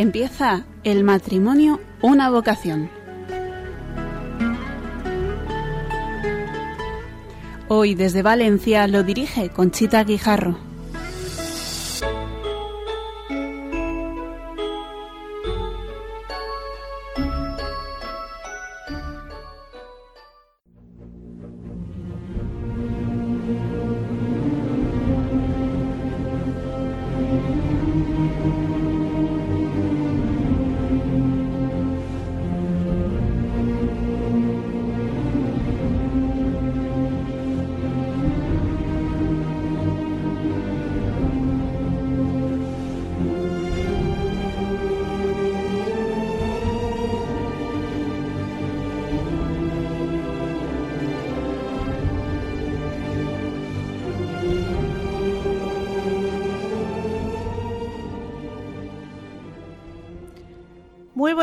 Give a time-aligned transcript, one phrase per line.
[0.00, 2.88] Empieza el matrimonio, una vocación.
[7.68, 10.69] Hoy desde Valencia lo dirige Conchita Guijarro.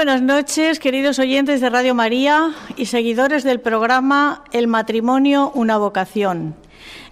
[0.08, 6.56] Buenas noches, queridos oyentes de Radio María y seguidores del programa El matrimonio, una vocación.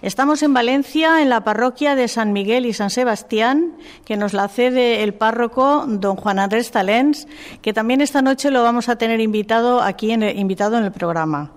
[0.00, 4.48] Estamos en Valencia, en la parroquia de San Miguel y San Sebastián, que nos la
[4.48, 7.28] cede el párroco don Juan Andrés Talens,
[7.60, 10.92] que también esta noche lo vamos a tener invitado aquí en el, invitado en el
[10.92, 11.52] programa.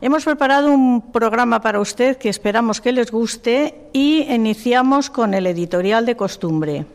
[0.00, 5.48] Hemos preparado un programa para usted que esperamos que les guste y iniciamos con el
[5.48, 6.86] editorial de costumbre.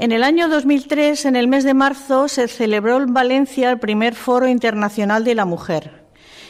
[0.00, 4.14] En el año 2003, en el mes de marzo, se celebró en Valencia el primer
[4.14, 6.06] Foro Internacional de la Mujer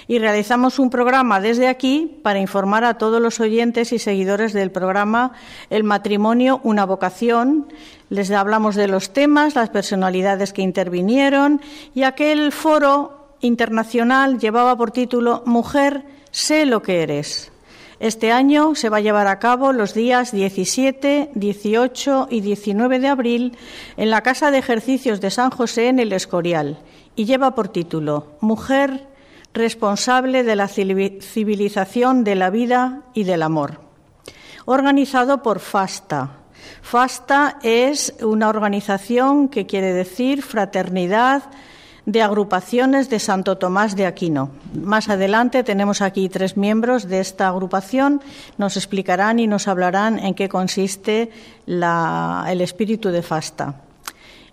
[0.06, 4.71] y realizamos un programa desde aquí para informar a todos los oyentes y seguidores del
[4.71, 5.33] programa
[5.69, 7.66] El matrimonio, una vocación.
[8.09, 11.61] Les hablamos de los temas, las personalidades que intervinieron
[11.93, 17.50] y aquel foro internacional llevaba por título Mujer, sé lo que eres.
[18.00, 23.09] Este año se va a llevar a cabo los días 17, 18 y 19 de
[23.09, 23.59] abril
[23.99, 26.78] en la Casa de Ejercicios de San José en el Escorial
[27.15, 29.06] y lleva por título Mujer
[29.53, 33.83] responsable de la civilización de la vida y del amor.
[34.65, 36.38] Organizado por FASTA.
[36.81, 41.43] FASTA es una organización que quiere decir fraternidad,
[42.06, 44.50] de agrupaciones de Santo Tomás de Aquino.
[44.75, 48.21] Más adelante tenemos aquí tres miembros de esta agrupación.
[48.59, 51.31] Nos explicarán y nos hablarán en qué consiste
[51.66, 53.75] el espíritu de Fasta.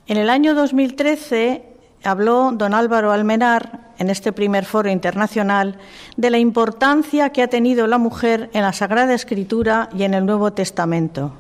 [0.08, 1.63] En el año 2013
[2.03, 5.78] habló don Álvaro Almenar, en este primer foro internacional,
[6.16, 10.25] de la importancia que ha tenido la mujer en la Sagrada Escritura y en el
[10.25, 11.34] Nuevo Testamento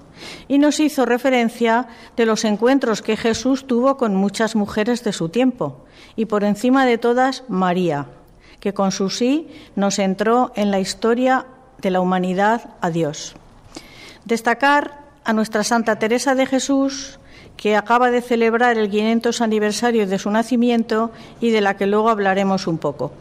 [0.47, 5.29] y nos hizo referencia de los encuentros que Jesús tuvo con muchas mujeres de su
[5.29, 5.85] tiempo,
[6.15, 8.07] y por encima de todas María,
[8.59, 11.45] que con su sí nos entró en la historia
[11.79, 13.35] de la humanidad a Dios.
[14.25, 17.19] Destacar a nuestra Santa Teresa de Jesús,
[17.55, 21.11] que acaba de celebrar el 500 aniversario de su nacimiento
[21.41, 23.11] y de la que luego hablaremos un poco.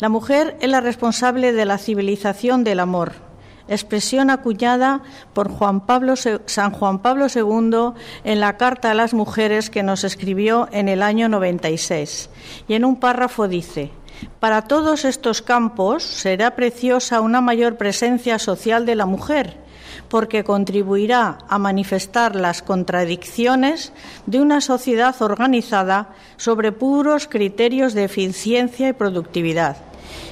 [0.00, 3.12] La mujer es la responsable de la civilización del amor,
[3.68, 5.02] expresión acuñada
[5.32, 5.50] por
[6.46, 7.94] San Juan Pablo II
[8.24, 12.30] en la Carta a las Mujeres que nos escribió en el año 96.
[12.68, 13.90] Y en un párrafo dice,
[14.40, 19.56] para todos estos campos será preciosa una mayor presencia social de la mujer,
[20.08, 23.92] porque contribuirá a manifestar las contradicciones
[24.26, 29.76] de una sociedad organizada sobre puros criterios de eficiencia y productividad,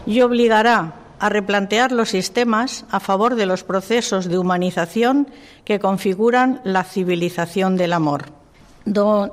[0.06, 5.28] y obligará a replantear los sistemas a favor de los procesos de humanización
[5.64, 8.24] que configuran la civilización del amor.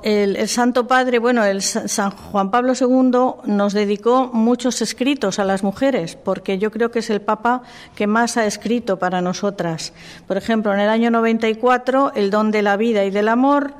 [0.04, 5.64] el, Santo Padre, bueno, el San Juan Pablo II nos dedicó muchos escritos a las
[5.64, 7.62] mujeres, porque yo creo que es el Papa
[7.96, 9.92] que más ha escrito para nosotras.
[10.28, 13.74] Por ejemplo, en el año 94, El don de la vida y del amor,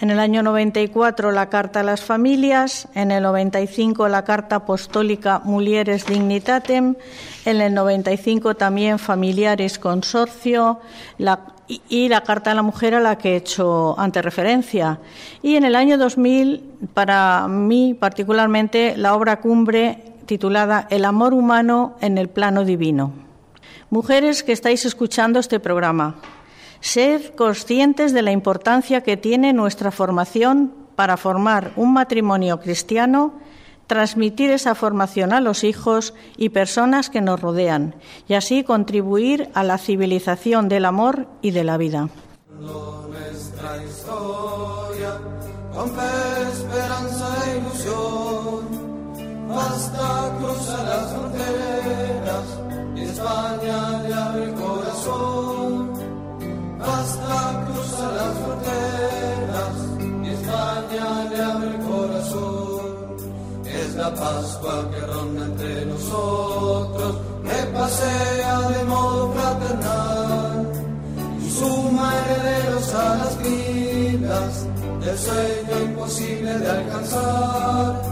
[0.00, 5.40] en el año 94 la Carta a las Familias, en el 95 la Carta Apostólica
[5.44, 6.96] Mulieres Dignitatem,
[7.44, 10.80] en el 95 también Familiares Consorcio
[11.88, 15.00] y la Carta a la Mujer a la que he hecho ante referencia.
[15.42, 16.62] Y en el año 2000,
[16.92, 23.12] para mí particularmente, la obra cumbre titulada El amor humano en el plano divino.
[23.88, 26.16] Mujeres que estáis escuchando este programa,
[26.80, 33.34] ser conscientes de la importancia que tiene nuestra formación para formar un matrimonio cristiano,
[33.86, 37.94] transmitir esa formación a los hijos y personas que nos rodean,
[38.26, 42.08] y así contribuir a la civilización del amor y de la vida.
[49.48, 51.16] Basta cruzar las
[57.06, 59.76] hasta cruzar las fronteras
[60.24, 62.86] y España le abre el corazón.
[63.64, 70.72] Es la Pascua que ronda entre nosotros, que pasea de modo fraternal
[71.44, 74.66] y suma herederos a las vidas
[75.02, 78.02] del sueño imposible de alcanzar.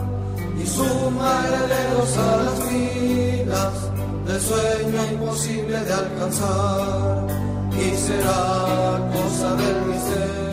[0.62, 3.75] Y suma herederos a las vidas
[4.26, 7.44] del sueño imposible de alcanzar
[7.80, 10.44] y será cosa del misterio.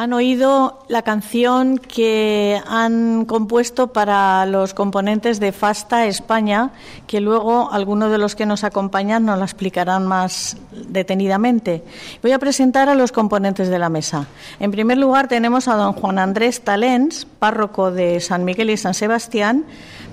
[0.00, 6.70] Han oído la canción que han compuesto para los componentes de Fasta España,
[7.08, 11.82] que luego algunos de los que nos acompañan nos la explicarán más detenidamente.
[12.22, 14.28] Voy a presentar a los componentes de la mesa.
[14.60, 18.94] En primer lugar tenemos a don Juan Andrés Talens, párroco de San Miguel y San
[18.94, 19.64] Sebastián,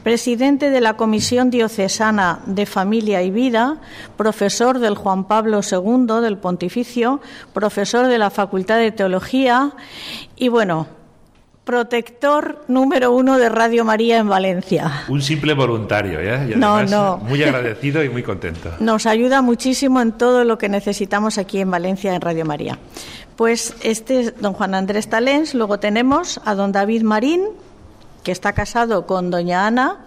[0.04, 3.78] presidente de la Comisión Diocesana de Familia y Vida,
[4.18, 7.22] profesor del Juan Pablo II del Pontificio,
[7.54, 9.75] profesor de la Facultad de Teología
[10.36, 10.88] y, bueno,
[11.66, 15.04] protector número uno de Radio María en Valencia.
[15.10, 16.52] Un simple voluntario, ¿eh?
[16.54, 17.18] Y no, no.
[17.18, 18.72] Muy agradecido y muy contento.
[18.80, 22.78] Nos ayuda muchísimo en todo lo que necesitamos aquí en Valencia en Radio María.
[23.36, 27.42] Pues este es don Juan Andrés Talens, luego tenemos a don David Marín,
[28.24, 30.06] que está casado con doña Ana.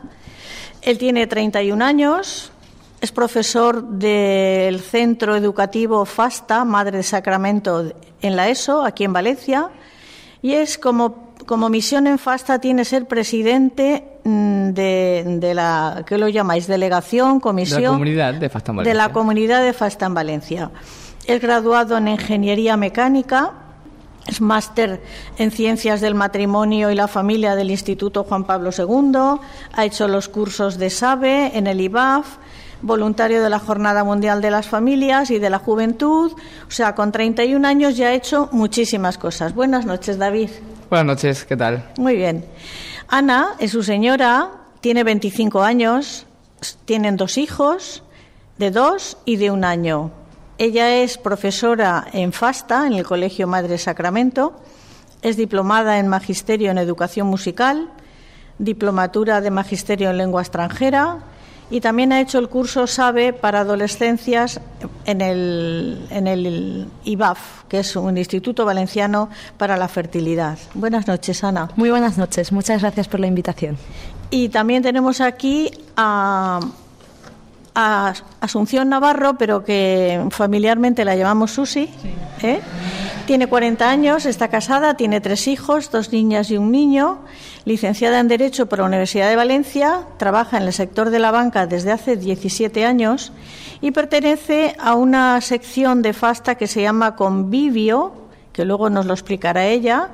[0.81, 2.53] Él tiene 31 años,
[3.01, 9.69] es profesor del Centro Educativo FASTA, Madre de Sacramento, en la ESO, aquí en Valencia,
[10.43, 16.29] y es como, como misión en FASTA tiene ser presidente mm, de, la, ¿qué lo
[16.29, 16.67] llamáis?
[16.67, 17.81] Delegación, comisión.
[17.81, 18.93] De la comunidad de FASTA en Valencia.
[18.93, 20.71] De la comunidad de FASTA en Valencia.
[21.27, 23.53] Es graduado en Ingeniería Mecánica
[24.29, 25.03] es máster
[25.39, 29.41] en Ciencias del Matrimonio y la Familia del Instituto Juan Pablo II.
[29.73, 32.37] Ha hecho los cursos de SABE en el IBAF,
[32.83, 36.33] voluntario de la Jornada Mundial de las Familias y de la Juventud.
[36.33, 39.55] O sea, con 31 años ya ha hecho muchísimas cosas.
[39.55, 40.51] Buenas noches, David.
[40.91, 41.85] Buenas noches, ¿qué tal?
[41.99, 42.45] Muy bien.
[43.09, 46.27] Ana es su señora, tiene 25 años,
[46.85, 48.03] tienen dos hijos,
[48.59, 50.11] de dos y de un año.
[50.59, 54.61] Ella es profesora en FASTA, en el Colegio Madre Sacramento,
[55.23, 57.89] es diplomada en Magisterio en Educación Musical,
[58.59, 61.19] diplomatura de Magisterio en Lengua Extranjera
[61.71, 64.61] y también ha hecho el curso SABE para adolescencias
[65.05, 70.59] en el, en el IBAF, que es un Instituto Valenciano para la Fertilidad.
[70.75, 71.71] Buenas noches, Ana.
[71.77, 73.77] Muy buenas noches, muchas gracias por la invitación.
[74.31, 76.61] Y también tenemos aquí a
[77.75, 81.89] a Asunción Navarro, pero que familiarmente la llamamos Susi.
[82.43, 82.61] ¿eh?
[83.27, 87.19] Tiene 40 años, está casada, tiene tres hijos, dos niñas y un niño,
[87.65, 91.67] licenciada en Derecho por la Universidad de Valencia, trabaja en el sector de la banca
[91.67, 93.33] desde hace 17 años
[93.81, 98.13] y pertenece a una sección de FASTA que se llama Convivio,
[98.53, 100.11] que luego nos lo explicará ella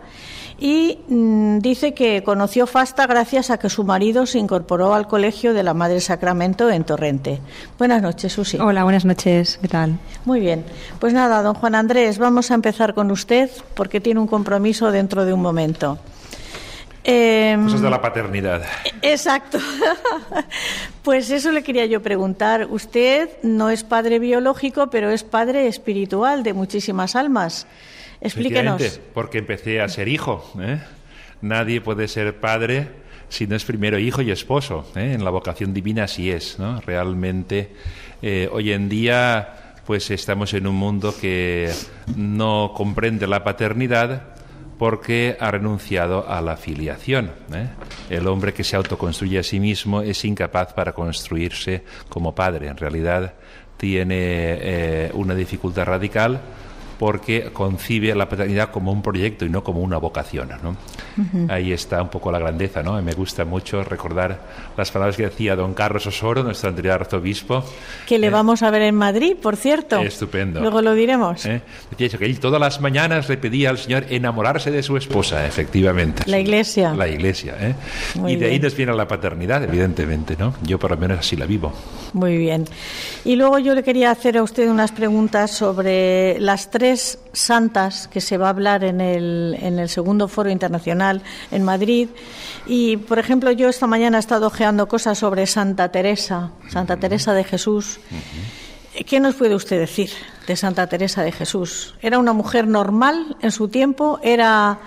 [0.64, 5.52] y mm, dice que conoció Fasta gracias a que su marido se incorporó al Colegio
[5.52, 7.38] de la Madre Sacramento en Torrente.
[7.76, 8.56] Buenas noches, Susi.
[8.59, 9.59] Hola, buenas noches.
[9.61, 9.99] ¿Qué tal?
[10.25, 10.64] Muy bien.
[11.00, 15.26] Pues nada, don Juan Andrés, vamos a empezar con usted porque tiene un compromiso dentro
[15.26, 15.99] de un momento.
[17.04, 18.62] Eh, Cosas de la paternidad.
[19.02, 19.59] Exacto.
[21.02, 22.68] pues eso le quería yo preguntar.
[22.71, 27.66] Usted no es padre biológico, pero es padre espiritual de muchísimas almas.
[28.25, 29.00] Explíquenos.
[29.12, 30.50] Porque empecé a ser hijo.
[30.59, 30.81] ¿eh?
[31.43, 32.88] Nadie puede ser padre
[33.28, 34.90] si no es primero hijo y esposo.
[34.97, 35.12] ¿eh?
[35.12, 36.59] En la vocación divina así es.
[36.59, 36.81] ¿no?
[36.81, 37.71] Realmente,
[38.23, 41.71] eh, hoy en día pues estamos en un mundo que
[42.16, 44.28] no comprende la paternidad
[44.78, 47.33] porque ha renunciado a la filiación.
[48.09, 52.69] El hombre que se autoconstruye a sí mismo es incapaz para construirse como padre.
[52.69, 53.35] En realidad
[53.76, 56.40] tiene una dificultad radical
[56.99, 60.51] porque concibe la paternidad como un proyecto y no como una vocación.
[60.63, 60.77] ¿no?
[61.49, 62.83] Ahí está un poco la grandeza.
[62.83, 63.01] ¿no?
[63.03, 64.41] me gusta mucho recordar
[64.77, 67.65] las palabras que decía don Carlos Osoro, nuestro anterior arzobispo.
[68.07, 70.01] Que le eh, vamos a ver en Madrid, por cierto.
[70.01, 70.61] Estupendo.
[70.61, 71.45] Luego lo diremos.
[71.47, 71.63] ¿Eh?
[71.91, 75.47] Decía eso, que él todas las mañanas le pedía al Señor enamorarse de su esposa,
[75.47, 76.23] efectivamente.
[76.27, 76.95] La iglesia.
[76.95, 77.55] La iglesia.
[77.61, 77.75] ¿eh?
[78.27, 80.37] y de ahí nos viene la paternidad, evidentemente.
[80.39, 80.55] ¿no?
[80.63, 81.73] Yo por lo menos así la vivo.
[82.13, 82.65] Muy bien.
[83.25, 86.84] Y luego yo le quería hacer a usted unas preguntas sobre las tres
[87.33, 92.09] santas que se va a hablar en el, en el segundo foro internacional en Madrid.
[92.67, 97.33] Y, por ejemplo, yo esta mañana he estado ojeando cosas sobre Santa Teresa, Santa Teresa
[97.33, 98.00] de Jesús.
[99.07, 100.11] ¿Qué nos puede usted decir
[100.47, 101.95] de Santa Teresa de Jesús?
[102.00, 104.21] ¿Era una mujer normal en su tiempo?
[104.23, 104.79] ¿Era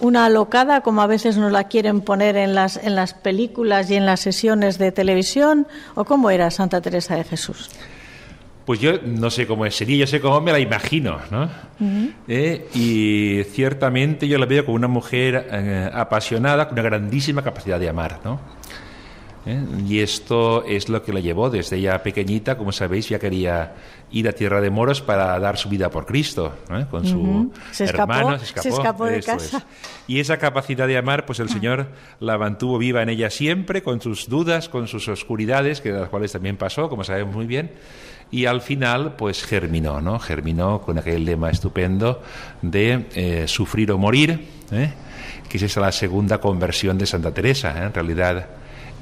[0.00, 3.96] una alocada, como a veces nos la quieren poner en las, en las películas y
[3.96, 5.66] en las sesiones de televisión?
[5.94, 7.70] ¿O cómo era Santa Teresa de Jesús?
[8.70, 11.50] Pues yo no sé cómo sería, yo sé cómo me la imagino, ¿no?
[12.28, 17.80] Eh, y ciertamente yo la veo como una mujer eh, apasionada, con una grandísima capacidad
[17.80, 18.38] de amar, ¿no?
[19.44, 19.60] ¿eh?
[19.88, 23.72] Y esto es lo que la llevó desde ella pequeñita, como sabéis, ya quería
[24.12, 26.86] ir a Tierra de Moros para dar su vida por Cristo, ¿eh?
[26.88, 29.56] con su se escapó, hermano, se escapó, se escapó de casa.
[29.58, 29.64] es.
[30.06, 31.88] Y esa capacidad de amar, pues el Señor
[32.20, 36.08] la mantuvo viva en ella siempre, con sus dudas, con sus oscuridades, que de las
[36.08, 37.72] cuales también pasó, como sabemos muy bien.
[38.32, 40.18] Y al final, pues germinó, ¿no?
[40.20, 42.22] Germinó con aquel lema estupendo
[42.62, 44.92] de eh, sufrir o morir, ¿eh?
[45.48, 47.70] que es esa la segunda conversión de Santa Teresa.
[47.76, 47.86] ¿eh?
[47.86, 48.46] En realidad,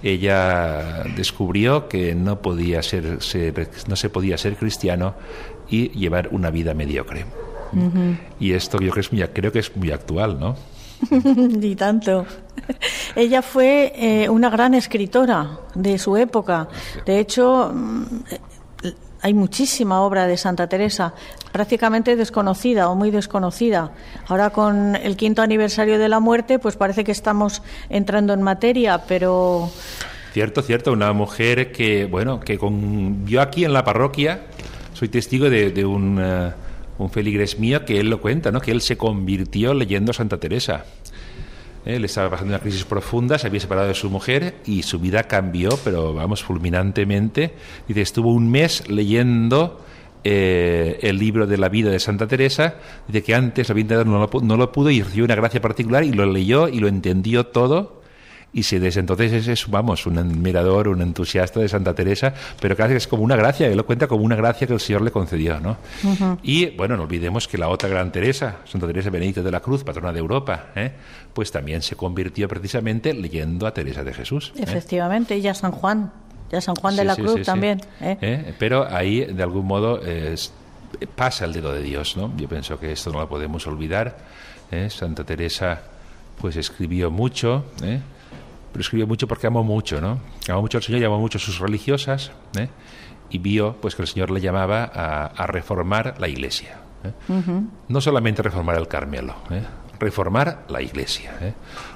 [0.02, 5.14] ella descubrió que no podía ser, ser- no se podía ser cristiano
[5.68, 7.26] y llevar una vida mediocre.
[8.40, 10.56] Y esto yo creo, es muy, creo que es muy actual, ¿no?
[11.37, 12.25] Ni tanto.
[13.14, 16.68] Ella fue eh, una gran escritora de su época.
[17.04, 17.73] De hecho,
[19.20, 21.14] hay muchísima obra de Santa Teresa,
[21.52, 23.92] prácticamente desconocida o muy desconocida.
[24.26, 29.02] Ahora con el quinto aniversario de la muerte, pues parece que estamos entrando en materia,
[29.06, 29.70] pero
[30.32, 34.42] Cierto, cierto, una mujer que, bueno, que con, yo aquí en la parroquia
[34.92, 36.52] soy testigo de, un, eh,
[36.98, 38.60] un feligres mío que él lo cuenta, ¿no?
[38.60, 40.84] Que él se convirtió leyendo Santa Teresa.
[41.88, 45.23] Él estaba pasando una crisis profunda, se había separado de su mujer y su vida
[45.23, 47.54] cambió, pero vamos, fulminantemente.
[47.88, 49.80] Dice, estuvo un mes leyendo
[50.23, 52.75] eh, el libro de la vida de Santa Teresa.
[53.07, 56.04] Dice que antes la vida no lo, no lo pudo y recibió una gracia particular
[56.04, 57.98] y lo leyó y lo entendió todo.
[58.50, 62.75] Y se desde entonces es, es, vamos, un admirador, un entusiasta de Santa Teresa, pero
[62.76, 65.11] casi es como una gracia, él lo cuenta como una gracia que el Señor le
[65.11, 65.76] concedió, ¿no?
[66.43, 69.85] Y bueno, no olvidemos que la otra gran Teresa, Santa Teresa Benedicta de la Cruz,
[69.85, 70.93] patrona de Europa, ¿eh?
[71.35, 74.52] pues también se convirtió precisamente leyendo a Teresa de Jesús.
[74.57, 74.62] ¿eh?
[74.62, 76.11] efectivamente, ya San Juan,
[76.50, 77.81] ya San Juan de la sí, Cruz sí, también.
[78.00, 78.17] ¿eh?
[78.21, 78.55] ¿Eh?
[78.59, 80.00] Pero ahí, de algún modo,
[81.14, 82.33] pasa el dedo de Dios, ¿no?
[82.38, 84.17] Yo pienso que esto no lo podemos olvidar.
[84.88, 85.81] Santa Teresa,
[86.40, 88.00] pues escribió mucho, ¿eh?
[88.78, 90.20] Pero escribió mucho porque amó mucho, ¿no?
[90.49, 92.68] Amó mucho al Señor y amó mucho a sus religiosas, ¿eh?
[93.28, 96.78] y vio, pues, que el Señor le llamaba a, a reformar la Iglesia.
[97.02, 97.11] ¿eh?
[97.88, 99.64] No solamente reformar el Carmelo, ¿eh?
[99.99, 101.32] reformar la Iglesia,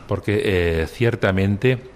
[0.08, 1.92] porque ciertamente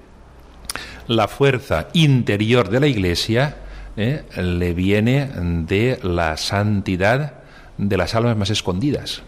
[1.09, 3.57] la fuerza interior de la Iglesia
[3.97, 5.29] le viene
[5.67, 7.41] de la santidad
[7.77, 9.25] de las almas más escondidas.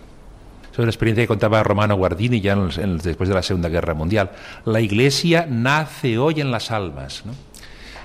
[0.79, 3.95] Es una experiencia que contaba Romano Guardini ya en en después de la Segunda Guerra
[3.95, 4.31] Mundial.
[4.65, 7.25] La Iglesia nace hoy en las almas.
[7.27, 7.33] ¿no?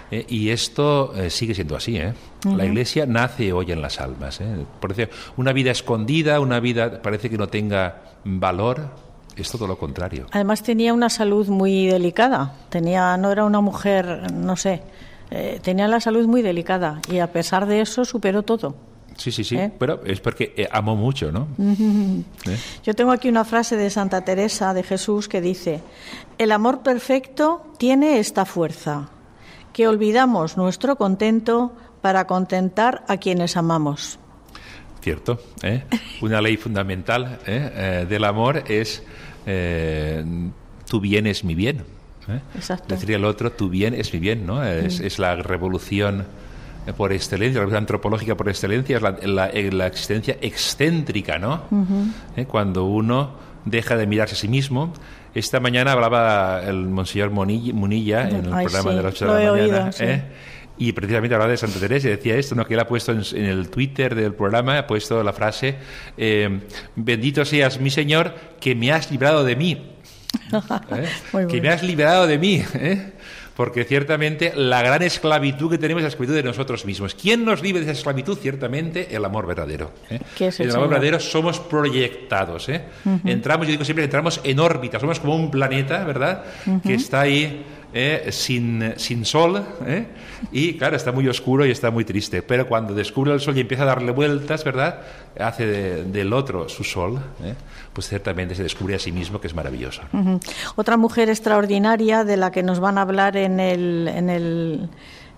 [0.10, 1.98] Eh, y esto eh, sigue siendo así.
[1.98, 2.15] ¿eh?
[2.46, 4.42] La Iglesia nace hoy en las almas.
[4.42, 4.65] ¿eh?
[4.80, 5.03] Por eso,
[5.38, 8.89] una vida escondida, una vida parece que no tenga valor,
[9.36, 10.25] es todo lo contrario.
[10.32, 12.56] Además tenía una salud muy delicada.
[12.70, 14.82] Tenía, no era una mujer, no sé,
[15.30, 18.75] eh, tenía la salud muy delicada y a pesar de eso superó todo.
[19.17, 19.72] Sí, sí, sí, ¿Eh?
[19.77, 21.48] pero es porque eh, amó mucho, ¿no?
[21.60, 22.58] ¿Eh?
[22.84, 25.82] Yo tengo aquí una frase de Santa Teresa de Jesús que dice:
[26.38, 29.10] El amor perfecto tiene esta fuerza,
[29.72, 34.20] que olvidamos nuestro contento para contentar a quienes amamos.
[35.01, 35.39] Cierto.
[35.62, 35.84] ¿eh?
[36.22, 39.03] Una ley fundamental del amor es
[40.88, 41.84] tu bien es mi bien.
[42.55, 42.96] Exacto.
[42.96, 44.63] Decir el otro, tu bien es mi bien, ¿no?
[44.63, 46.25] Es, es la revolución
[46.98, 51.63] por excelencia, la revolución antropológica por excelencia, es la, la- eh, la existencia excéntrica, ¿no?
[52.36, 52.46] ¿Eh?
[52.46, 53.36] Cuando uno
[53.66, 54.94] deja de mirarse a sí mismo.
[55.34, 59.25] Esta mañana hablaba el Monseñor Monilla, Munilla en el Ay, programa sí, de las 8
[59.25, 59.78] lo de la he mañana.
[59.80, 60.04] oído, sí.
[60.04, 60.24] ¿eh?
[60.78, 62.66] Y precisamente hablaba de Santa Teresa y decía esto, ¿no?
[62.66, 65.75] que él ha puesto en, en el Twitter del programa, ha puesto la frase,
[66.18, 66.60] eh,
[66.96, 69.92] bendito seas mi Señor, que me has librado de mí.
[70.92, 71.48] ¿Eh?
[71.50, 72.63] Que me has liberado de mí.
[72.74, 73.13] ¿eh?
[73.55, 77.13] Porque ciertamente la gran esclavitud que tenemos es la esclavitud de nosotros mismos.
[77.13, 78.38] ¿Quién nos libre de esa esclavitud?
[78.38, 79.91] Ciertamente el amor verdadero.
[80.10, 80.19] ¿eh?
[80.36, 82.67] Que es el amor verdadero somos proyectados.
[82.69, 82.81] ¿eh?
[83.25, 85.00] Entramos, yo digo siempre, entramos en órbita.
[85.00, 86.43] Somos como un planeta, ¿verdad?
[86.83, 88.29] Que está ahí ¿eh?
[88.31, 89.63] sin, sin sol.
[89.86, 90.05] ¿eh?
[90.51, 92.41] Y claro, está muy oscuro y está muy triste.
[92.41, 95.01] Pero cuando descubre el sol y empieza a darle vueltas, ¿verdad?
[95.39, 97.19] Hace de- del otro su sol.
[97.43, 97.53] ¿eh?
[97.93, 100.01] Pues ciertamente se descubre a sí mismo que es maravilloso.
[100.12, 100.39] Ujú.
[100.75, 104.89] Otra mujer extraordinaria de la que nos van a hablar en el, en el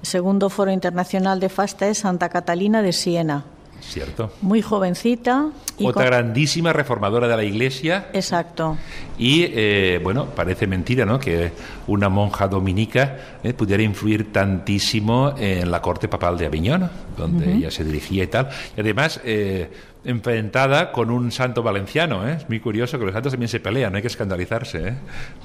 [0.01, 3.43] segundo Foro Internacional de Fasta es Santa Catalina de Siena.
[3.81, 4.31] ¿Cierto?
[4.41, 5.49] Muy jovencita.
[5.77, 8.07] Y Otra con- grandísima reformadora de la Iglesia.
[8.13, 8.77] Exacto.
[9.19, 11.51] Y, eh, bueno, parece mentira, ¿no?, que
[11.85, 17.69] una monja dominica eh, pudiera influir tantísimo en la corte papal de Aviñón, donde ella
[17.69, 18.49] se dirigía y tal.
[18.75, 19.69] Y además, eh,
[20.05, 22.37] enfrentada con un santo valenciano, ¿eh?
[22.37, 24.93] Es muy curioso que los santos también se pelean, no hay que escandalizarse, ¿eh?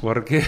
[0.00, 0.44] Porque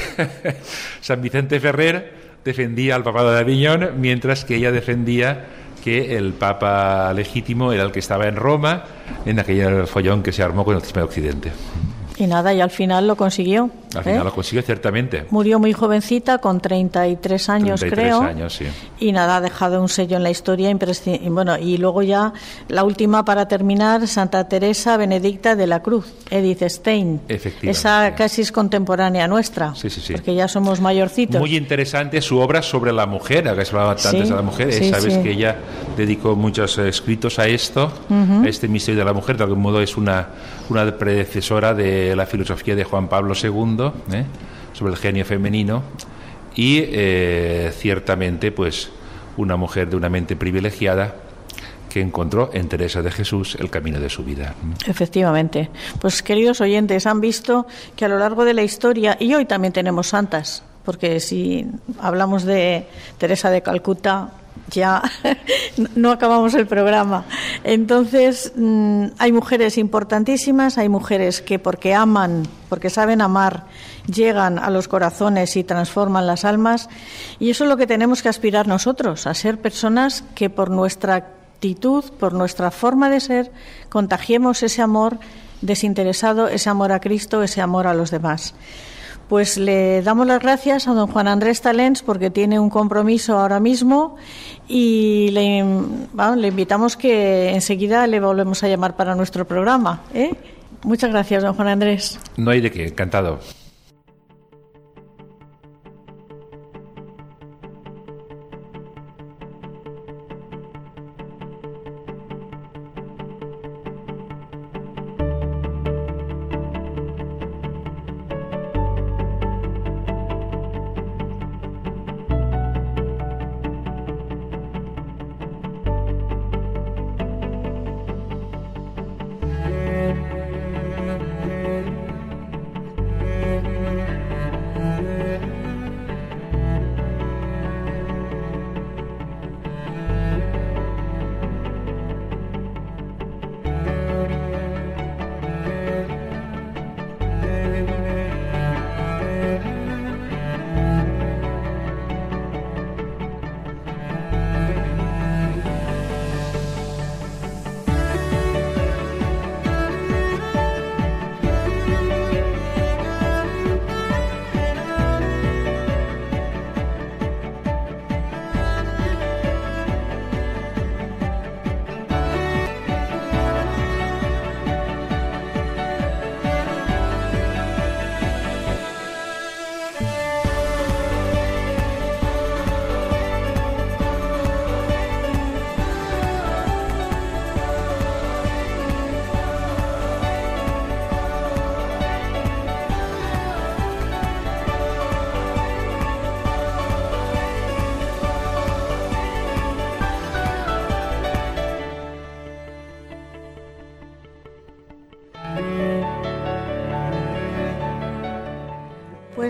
[1.01, 2.15] San Vicente Ferrer
[2.45, 5.47] defendía al papado de Aviñón, mientras que ella defendía
[5.83, 8.85] que el Papa legítimo era el que estaba en Roma
[9.27, 11.53] en aquel follón que se armó con el cisma de Occidente.
[12.17, 13.71] Y nada, y al final lo consiguió.
[13.95, 14.25] Al final ¿eh?
[14.25, 15.27] lo consiguió ciertamente.
[15.31, 18.21] Murió muy jovencita, con 33 años 33 creo.
[18.23, 18.67] años, sí.
[19.01, 22.33] Y nada, ha dejado un sello en la historia impresci- y bueno, y luego ya
[22.69, 27.21] la última para terminar, Santa Teresa Benedicta de la Cruz, Edith Stein.
[27.29, 27.71] Efectivamente.
[27.71, 29.75] Esa casi es contemporánea nuestra.
[29.75, 30.13] Sí, sí, sí.
[30.15, 31.41] Porque ya somos mayorcitos.
[31.41, 34.43] Muy interesante su obra sobre la mujer, a que se hablaba Sí, antes de la
[34.43, 34.73] mujer.
[34.73, 35.23] sí, Sabes sí.
[35.23, 35.57] que ella
[35.97, 39.37] dedicó muchos eh, escritos a esto, a este misterio de la mujer.
[39.37, 40.29] De algún modo es una,
[40.69, 43.82] una predecesora de la filosofía de Juan Pablo II,
[44.13, 44.25] ¿eh?
[44.73, 45.83] sobre el genio femenino.
[46.55, 48.91] Y eh, ciertamente, pues,
[49.37, 51.15] una mujer de una mente privilegiada
[51.93, 54.55] que encontró en Teresa de Jesús el camino de su vida.
[54.87, 55.69] Efectivamente.
[56.01, 59.73] Pues queridos oyentes, han visto que a lo largo de la historia, y hoy también
[59.73, 61.67] tenemos santas, porque si
[62.01, 62.87] hablamos de
[63.19, 64.33] Teresa de Calcuta,
[64.69, 65.03] ya
[65.97, 67.25] no acabamos el programa.
[67.65, 73.67] Entonces, mm, hay mujeres importantísimas, hay mujeres que porque aman, porque saben amar,
[74.07, 76.89] llegan a los corazones y transforman las almas,
[77.39, 81.15] y eso es lo que tenemos que aspirar nosotros, a ser personas que por nuestra
[81.15, 83.53] actitud, por nuestra forma de ser,
[83.89, 85.19] contagiemos ese amor
[85.61, 88.55] desinteresado, ese amor a Cristo, ese amor a los demás.
[89.33, 93.61] Pues le damos las gracias a don Juan Andrés Talens porque tiene un compromiso ahora
[93.61, 94.17] mismo
[94.69, 95.65] y le,
[96.13, 100.03] bueno, le invitamos que enseguida le volvemos a llamar para nuestro programa.
[100.13, 100.35] ¿eh?
[100.83, 102.19] Muchas gracias, don Juan Andrés.
[102.37, 103.41] No hay de qué, encantado.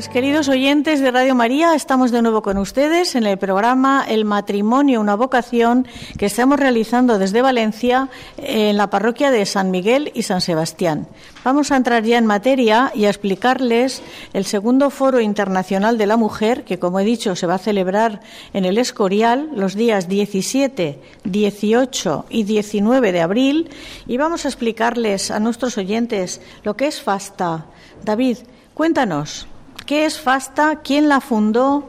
[0.03, 4.25] Pues queridos oyentes de Radio María, estamos de nuevo con ustedes en el programa El
[4.25, 5.87] matrimonio, una vocación
[6.19, 11.07] que estamos realizando desde Valencia en la parroquia de San Miguel y San Sebastián.
[11.45, 16.17] Vamos a entrar ya en materia y a explicarles el segundo foro internacional de la
[16.17, 18.23] mujer que, como he dicho, se va a celebrar
[18.55, 23.71] en el Escorial los días 17, 18 y 19 de abril
[24.09, 27.67] y vamos a explicarles a nuestros oyentes lo que es FASTA.
[28.03, 28.39] David,
[28.75, 29.47] cuéntanos.
[29.87, 30.81] ¿Qué es FASTA?
[30.83, 31.89] ¿Quién la fundó?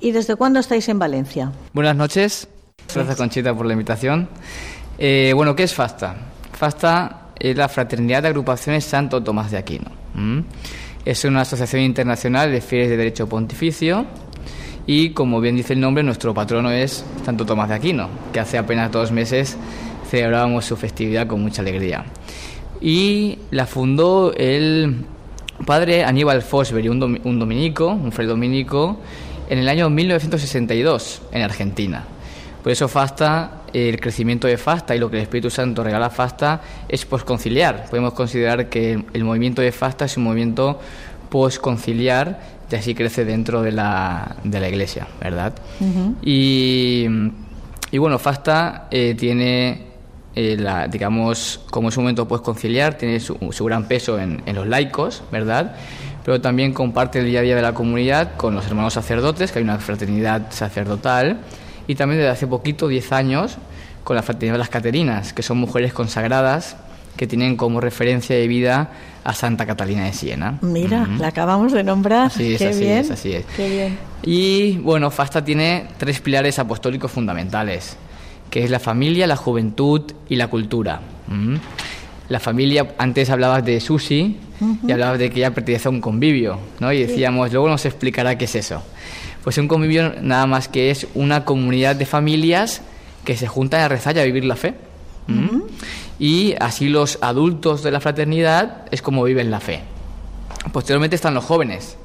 [0.00, 1.52] ¿Y desde cuándo estáis en Valencia?
[1.72, 2.48] Buenas noches.
[2.94, 4.28] Gracias, Conchita, por la invitación.
[4.98, 6.16] Eh, bueno, ¿qué es FASTA?
[6.52, 9.90] FASTA es la Fraternidad de Agrupaciones Santo Tomás de Aquino.
[11.04, 14.06] Es una asociación internacional de fieles de derecho pontificio
[14.86, 18.58] y, como bien dice el nombre, nuestro patrono es Santo Tomás de Aquino, que hace
[18.58, 19.56] apenas dos meses
[20.08, 22.04] celebrábamos su festividad con mucha alegría.
[22.80, 25.04] Y la fundó el
[25.66, 28.98] padre Aníbal Fosbury, un, dom- un dominico, un fray dominico,
[29.48, 32.04] en el año 1962 en Argentina.
[32.62, 36.10] Por eso FASTA, el crecimiento de FASTA y lo que el Espíritu Santo regala a
[36.10, 37.86] FASTA es posconciliar.
[37.90, 40.78] Podemos considerar que el, el movimiento de FASTA es un movimiento
[41.28, 42.38] posconciliar
[42.70, 45.52] y así crece dentro de la, de la Iglesia, ¿verdad?
[46.22, 47.06] y,
[47.90, 49.91] y bueno, FASTA eh, tiene
[50.34, 54.42] eh, la, digamos, como es un momento pues conciliar, tiene su, su gran peso en,
[54.46, 55.74] en los laicos, ¿verdad?
[56.24, 59.58] Pero también comparte el día a día de la comunidad con los hermanos sacerdotes, que
[59.58, 61.40] hay una fraternidad sacerdotal,
[61.86, 63.58] y también desde hace poquito, 10 años,
[64.04, 66.76] con la Fraternidad de las Caterinas, que son mujeres consagradas
[67.16, 68.90] que tienen como referencia de vida
[69.24, 70.58] a Santa Catalina de Siena.
[70.62, 72.26] Mira, la acabamos de nombrar.
[72.26, 72.98] Así es, Qué así bien.
[72.98, 73.44] es, así es.
[73.56, 73.98] Qué bien.
[74.22, 77.96] Y bueno, Fasta tiene tres pilares apostólicos fundamentales,
[78.52, 81.00] que es la familia, la juventud y la cultura.
[81.26, 81.56] ¿Mm?
[82.28, 84.36] La familia, antes hablabas de Susi
[84.86, 86.92] y hablabas de que ella pertenece a un convivio, ¿no?
[86.92, 88.82] Y decíamos, luego nos explicará qué es eso.
[89.42, 92.82] Pues un convivio nada más que es una comunidad de familias
[93.24, 94.74] que se juntan a rezar y a vivir la fe.
[95.28, 95.62] ¿Mm?
[96.18, 99.80] Y así los adultos de la fraternidad es como viven la fe.
[100.74, 101.96] Posteriormente están los jóvenes,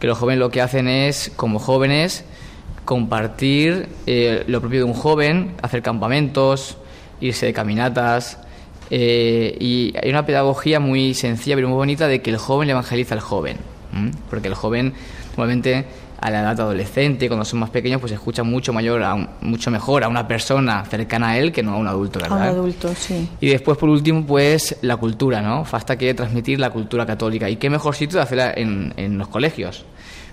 [0.00, 2.24] que los jóvenes lo que hacen es, como jóvenes,
[2.86, 6.78] compartir eh, lo propio de un joven, hacer campamentos,
[7.20, 8.38] irse de caminatas.
[8.90, 12.72] eh, y hay una pedagogía muy sencilla pero muy bonita de que el joven le
[12.72, 13.56] evangeliza al joven.
[13.92, 14.12] ¿m?
[14.30, 14.94] Porque el joven,
[15.36, 15.84] normalmente
[16.20, 19.70] a la edad adolescente, cuando son más pequeños, pues escucha mucho, mayor a un- mucho
[19.70, 22.48] mejor a una persona cercana a él que no a un adulto, A un ¿verdad?
[22.48, 23.28] adulto, sí.
[23.40, 25.64] Y después, por último, pues la cultura, ¿no?
[25.64, 27.50] Fasta quiere transmitir la cultura católica.
[27.50, 29.84] ¿Y qué mejor sitio de hacerla en, en los colegios?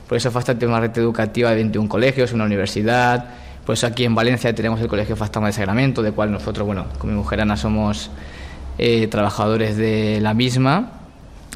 [0.07, 3.25] Por eso Fasta tiene una red educativa de 21 colegios, una universidad.
[3.65, 6.85] Por eso aquí en Valencia tenemos el Colegio Fastama de Sacramento, de cual nosotros, bueno,
[6.97, 8.09] con mi mujer Ana somos
[8.77, 11.02] eh, trabajadores de la misma.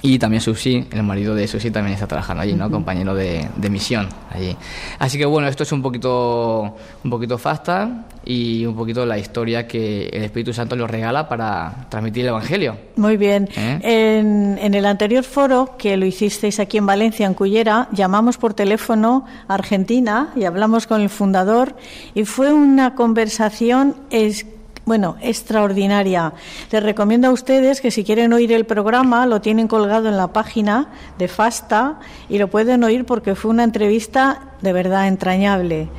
[0.01, 2.69] Y también Susi, el marido de Susi, también está trabajando allí, ¿no?
[2.69, 4.55] Compañero de, de misión allí.
[4.99, 9.67] Así que bueno, esto es un poquito, un poquito fasta y un poquito la historia
[9.67, 12.77] que el Espíritu Santo nos regala para transmitir el Evangelio.
[12.95, 13.49] Muy bien.
[13.55, 13.79] ¿Eh?
[13.83, 18.53] En, en el anterior foro que lo hicisteis aquí en Valencia, en Cullera, llamamos por
[18.53, 21.75] teléfono a Argentina y hablamos con el fundador
[22.13, 24.45] y fue una conversación es,
[24.87, 26.31] bueno, extraordinaria.
[26.71, 30.29] Les recomiendo a ustedes que si quieren oír el programa lo tienen colgado en la
[30.29, 30.87] página
[31.19, 35.89] de Fasta y lo pueden oír porque fue una entrevista de verdad entrañable.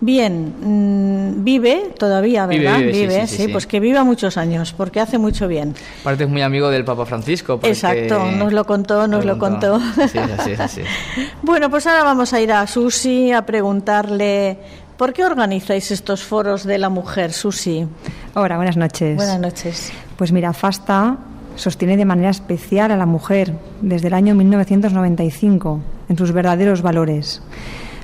[0.00, 2.80] Bien, mm, vive todavía, Vive, ¿verdad?
[2.80, 3.48] vive, sí, sí, sí, sí.
[3.48, 5.74] pues que viva muchos años, porque hace mucho bien.
[6.00, 7.60] Aparte es muy amigo del Papa Francisco.
[7.62, 9.80] Exacto, nos lo contó, nos lo contó.
[10.02, 10.88] Así así es.
[11.42, 14.58] Bueno, pues ahora vamos a ir a Susi a preguntarle
[14.96, 17.86] por qué organizáis estos foros de la mujer, Susi.
[18.34, 19.16] Hola, buenas noches.
[19.16, 19.92] Buenas noches.
[20.16, 21.18] Pues mira, FASTA
[21.54, 27.42] sostiene de manera especial a la mujer desde el año 1995 en sus verdaderos valores,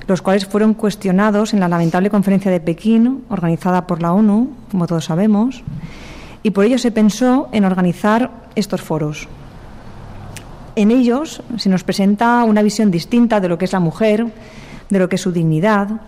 [0.06, 4.86] los cuales fueron cuestionados en la lamentable conferencia de Pekín, organizada por la ONU, como
[4.86, 5.62] todos sabemos,
[6.42, 9.28] y por ello se pensó en organizar estos foros.
[10.74, 14.26] En ellos se nos presenta una visión distinta de lo que es la mujer,
[14.90, 16.00] de lo que es su dignidad,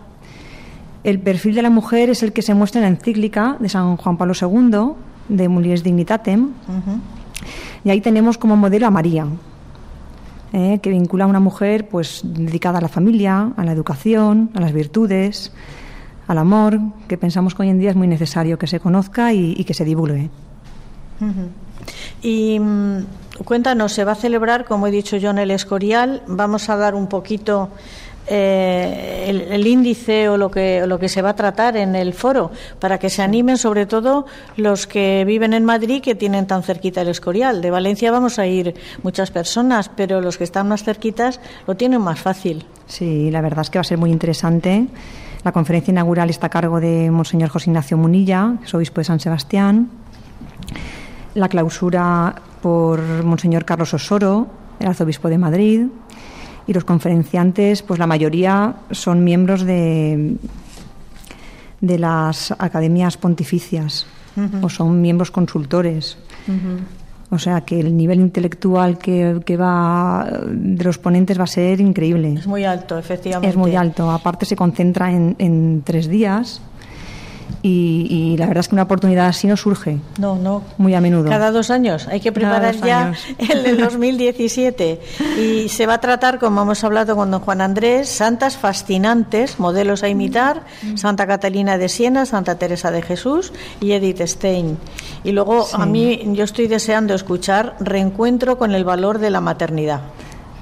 [1.04, 3.96] el perfil de la mujer es el que se muestra en la encíclica de San
[3.96, 4.94] Juan Pablo II,
[5.28, 6.48] de Mulieres Dignitatem,
[7.84, 9.26] y ahí tenemos como modelo a María,
[10.52, 14.60] eh, que vincula a una mujer pues dedicada a la familia, a la educación, a
[14.60, 15.52] las virtudes,
[16.26, 19.54] al amor, que pensamos que hoy en día es muy necesario que se conozca y,
[19.58, 20.30] y que se divulgue.
[22.22, 22.98] Y mm,
[23.44, 26.22] cuéntanos, se va a celebrar, como he dicho yo, en el Escorial.
[26.26, 27.70] Vamos a dar un poquito
[28.26, 32.50] eh, el, índice o lo, que, lo que se va a tratar en el foro,
[32.78, 37.02] para que se animen, sobre todo los que viven en Madrid, que tienen tan cerquita
[37.02, 37.60] el Escorial.
[37.60, 42.00] De Valencia vamos a ir muchas personas, pero los que están más cerquitas lo tienen
[42.00, 42.64] más fácil.
[42.86, 44.86] Sí, la verdad es que va a ser muy interesante.
[45.44, 49.90] La conferencia inaugural está a cargo de Monseñor José Ignacio Munilla, obispo de San Sebastián.
[51.34, 54.46] La clausura por Monseñor Carlos Osoro,
[54.80, 55.86] el arzobispo de Madrid.
[56.66, 60.36] Y los conferenciantes, pues la mayoría son miembros de,
[61.80, 64.06] de las academias pontificias
[64.62, 66.18] o son miembros consultores.
[67.30, 71.80] O sea que el nivel intelectual que, que va de los ponentes va a ser
[71.80, 72.34] increíble.
[72.34, 73.48] Es muy alto, efectivamente.
[73.48, 74.10] Es muy alto.
[74.10, 76.60] Aparte se concentra en, en tres días
[77.62, 80.62] y, y la verdad es que una oportunidad así no surge No, no.
[80.78, 81.30] muy a menudo.
[81.30, 82.06] Cada dos años.
[82.08, 83.18] Hay que preparar ya años.
[83.38, 85.00] el del 2017.
[85.38, 90.02] Y se va a tratar, como hemos hablado con don Juan Andrés, santas fascinantes, modelos
[90.02, 90.62] a imitar,
[90.96, 94.78] Santa Catalina de Siena, Santa Teresa de Jesús y Edith Stein.
[95.22, 100.00] Y luego a mí yo estoy deseando escuchar reencuentro con el valor de la maternidad.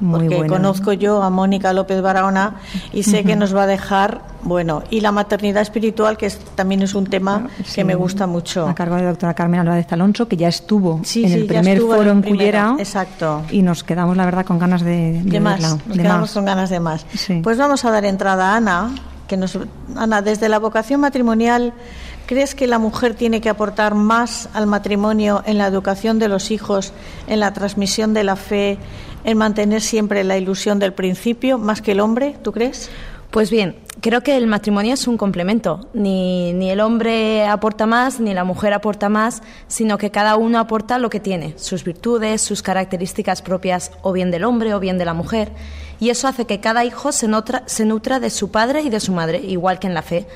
[0.02, 2.56] Muy porque conozco yo a Mónica López Barahona
[2.92, 6.82] y sé que nos va a dejar, bueno, y la maternidad espiritual, que es- también
[6.82, 8.66] es un tema que Sí, me gusta mucho.
[8.68, 11.46] A cargo de la doctora Carmen Álvarez Alonso, que ya estuvo Sí, en sí, el
[11.46, 12.74] primer en foro en primero, Cullera.
[12.78, 13.42] exacto.
[13.50, 16.20] Y nos quedamos, la verdad, con ganas de, de de más, verla, nos de quedamos
[16.22, 16.32] más.
[16.34, 17.06] con ganas de más.
[17.42, 18.90] Pues vamos a dar entrada a Ana,
[19.28, 19.56] que nos
[19.96, 21.72] Ana, desde la vocación matrimonial,
[22.32, 26.50] ¿crees que la mujer tiene que aportar más al matrimonio en la educación de los
[26.50, 26.94] hijos,
[27.26, 28.78] en la transmisión de la fe,
[29.24, 32.88] en mantener siempre la ilusión del principio, más que el hombre, ¿tú crees?
[33.30, 35.86] Pues bien, creo que el matrimonio es un complemento.
[35.92, 40.58] Ni, ni, el hombre aporta más, ni la mujer aporta más, sino que cada uno
[40.58, 44.96] aporta lo que tiene, sus virtudes, sus características propias, o bien del hombre o bien
[44.96, 45.52] de la mujer.
[46.00, 49.00] Y eso hace que cada hijo se, nutra, se nutra de su padre y de
[49.00, 50.26] su madre, igual que en la fe.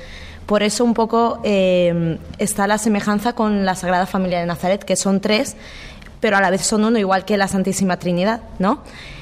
[0.47, 4.95] Por eso un poco eh, está la semejanza con la Sagrada Familia de Nazaret, que
[4.95, 5.55] son tres
[6.19, 8.81] pero a la vez son uno, igual que la Santísima Trinidad, ¿no?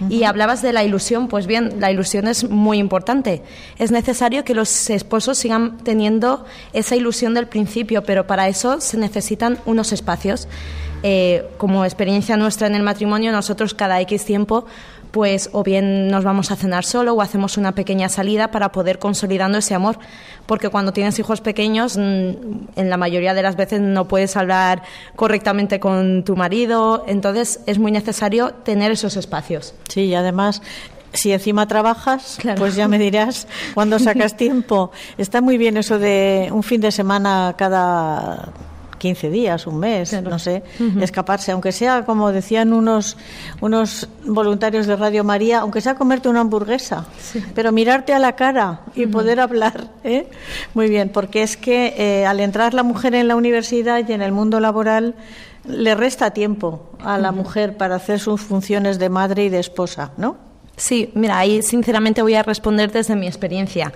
[0.09, 3.41] Y hablabas de la ilusión, pues bien, la ilusión es muy importante.
[3.77, 8.97] Es necesario que los esposos sigan teniendo esa ilusión del principio, pero para eso se
[8.97, 10.47] necesitan unos espacios.
[11.03, 14.65] Eh, como experiencia nuestra en el matrimonio, nosotros cada X tiempo
[15.15, 18.99] pues o bien nos vamos a cenar solo o hacemos una pequeña salida para poder
[18.99, 19.97] consolidando ese amor,
[20.45, 22.01] porque cuando tienes hijos pequeños, mm,
[22.75, 24.84] en la mayoría de las veces no puedes hablar
[25.15, 29.73] correctamente con tu marido, entonces es muy necesario tener esos espacios.
[29.88, 30.62] Sí, y además
[31.13, 34.91] si encima trabajas, pues ya me dirás cuando sacas tiempo.
[35.17, 38.51] Está muy bien eso de un fin de semana cada
[39.05, 40.63] 15 días, un mes, no sé,
[40.99, 43.17] escaparse, aunque sea, como decían unos,
[43.61, 47.05] unos voluntarios de Radio María, aunque sea comerte una hamburguesa,
[47.53, 49.91] pero mirarte a la cara y poder hablar.
[50.03, 50.27] ¿eh?
[50.73, 54.23] Muy bien, porque es que eh, al entrar la mujer en la universidad y en
[54.23, 55.13] el mundo laboral,
[55.67, 60.13] le resta tiempo a la mujer para hacer sus funciones de madre y de esposa,
[60.17, 60.37] ¿no?
[60.77, 63.93] Sí, mira, ahí sinceramente voy a responder desde mi experiencia.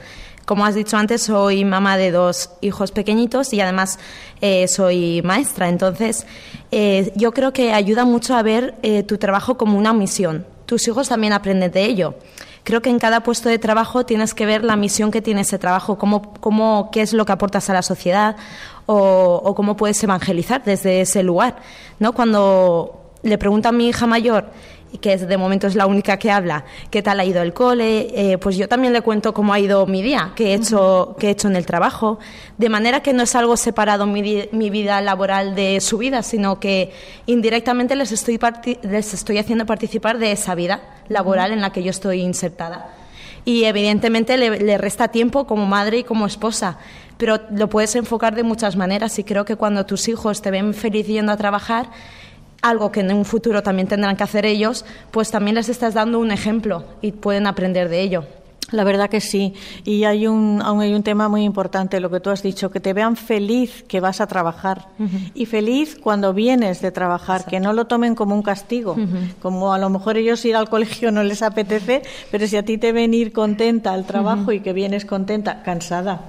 [0.49, 3.99] Como has dicho antes, soy mamá de dos hijos pequeñitos y además
[4.41, 5.69] eh, soy maestra.
[5.69, 6.25] Entonces,
[6.71, 10.47] eh, yo creo que ayuda mucho a ver eh, tu trabajo como una misión.
[10.65, 12.15] Tus hijos también aprenden de ello.
[12.63, 15.59] Creo que en cada puesto de trabajo tienes que ver la misión que tiene ese
[15.59, 18.35] trabajo, cómo, cómo, qué es lo que aportas a la sociedad
[18.87, 21.57] o, o cómo puedes evangelizar desde ese lugar.
[21.99, 22.13] ¿no?
[22.13, 24.49] Cuando le pregunto a mi hija mayor
[24.97, 28.37] que de momento es la única que habla, qué tal ha ido el cole, eh,
[28.37, 31.29] pues yo también le cuento cómo ha ido mi día, qué he hecho, qué he
[31.31, 32.19] hecho en el trabajo,
[32.57, 36.59] de manera que no es algo separado mi, mi vida laboral de su vida, sino
[36.59, 36.91] que
[37.27, 38.39] indirectamente les estoy,
[38.81, 42.93] les estoy haciendo participar de esa vida laboral en la que yo estoy insertada.
[43.45, 46.77] Y evidentemente le, le resta tiempo como madre y como esposa,
[47.17, 50.73] pero lo puedes enfocar de muchas maneras y creo que cuando tus hijos te ven
[50.73, 51.89] feliz yendo a trabajar,
[52.61, 56.19] algo que en un futuro también tendrán que hacer ellos, pues también les estás dando
[56.19, 58.25] un ejemplo y pueden aprender de ello.
[58.71, 59.53] La verdad que sí.
[59.83, 62.79] Y hay un, aún hay un tema muy importante, lo que tú has dicho, que
[62.79, 64.87] te vean feliz que vas a trabajar.
[65.33, 68.95] Y feliz cuando vienes de trabajar, que no lo tomen como un castigo.
[69.41, 72.77] Como a lo mejor ellos ir al colegio no les apetece, pero si a ti
[72.77, 76.21] te ven ir contenta al trabajo y que vienes contenta, cansada,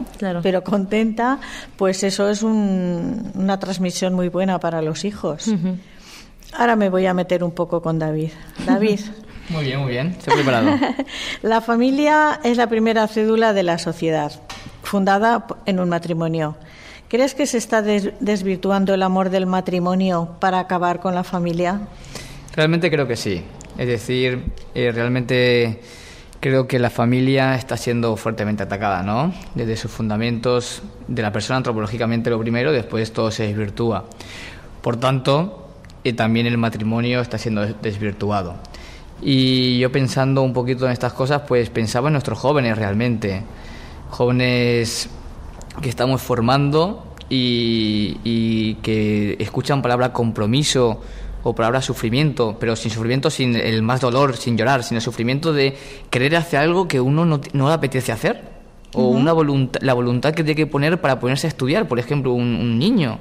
[0.42, 1.40] pero contenta,
[1.76, 5.50] pues eso es una transmisión muy buena para los hijos.
[6.52, 8.30] Ahora me voy a meter un poco con David.
[8.66, 9.00] David.
[9.50, 10.14] Muy bien, muy bien.
[10.16, 10.78] Estoy preparado.
[11.42, 14.30] la familia es la primera cédula de la sociedad,
[14.84, 16.56] fundada en un matrimonio.
[17.08, 21.80] ¿Crees que se está desvirtuando el amor del matrimonio para acabar con la familia?
[22.54, 23.42] Realmente creo que sí.
[23.76, 25.80] Es decir, eh, realmente
[26.38, 29.32] creo que la familia está siendo fuertemente atacada, ¿no?
[29.56, 34.04] Desde sus fundamentos de la persona antropológicamente lo primero, después todo se desvirtúa.
[34.80, 35.69] Por tanto,
[36.02, 38.56] y también el matrimonio está siendo desvirtuado.
[39.22, 43.42] Y yo pensando un poquito en estas cosas, pues pensaba en nuestros jóvenes realmente,
[44.08, 45.10] jóvenes
[45.82, 51.00] que estamos formando y, que escuchan palabra compromiso
[51.42, 55.52] o palabra sufrimiento, pero sin sufrimiento, sin el más dolor, sin llorar, sin el sufrimiento
[55.52, 55.76] de
[56.10, 58.42] querer hacer algo que uno no, no le apetece hacer
[58.92, 62.32] o una voluntad, la voluntad que tiene que poner para ponerse a estudiar, por ejemplo,
[62.32, 63.18] un, un niño.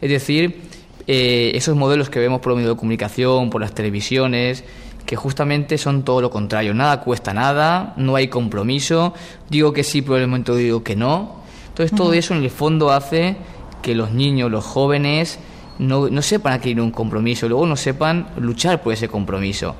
[0.00, 0.62] Es decir,
[1.06, 4.64] eh, esos modelos que vemos por los medios de comunicación, por las televisiones,
[5.06, 6.74] que justamente son todo lo contrario.
[6.74, 9.14] Nada cuesta nada, no hay compromiso,
[9.50, 11.42] digo que sí, pero en el momento digo que no.
[11.68, 13.36] Entonces todo eso en el fondo hace
[13.82, 15.38] que los niños, los jóvenes,
[15.78, 19.74] no, no sepan adquirir un compromiso, luego no sepan luchar por ese compromiso.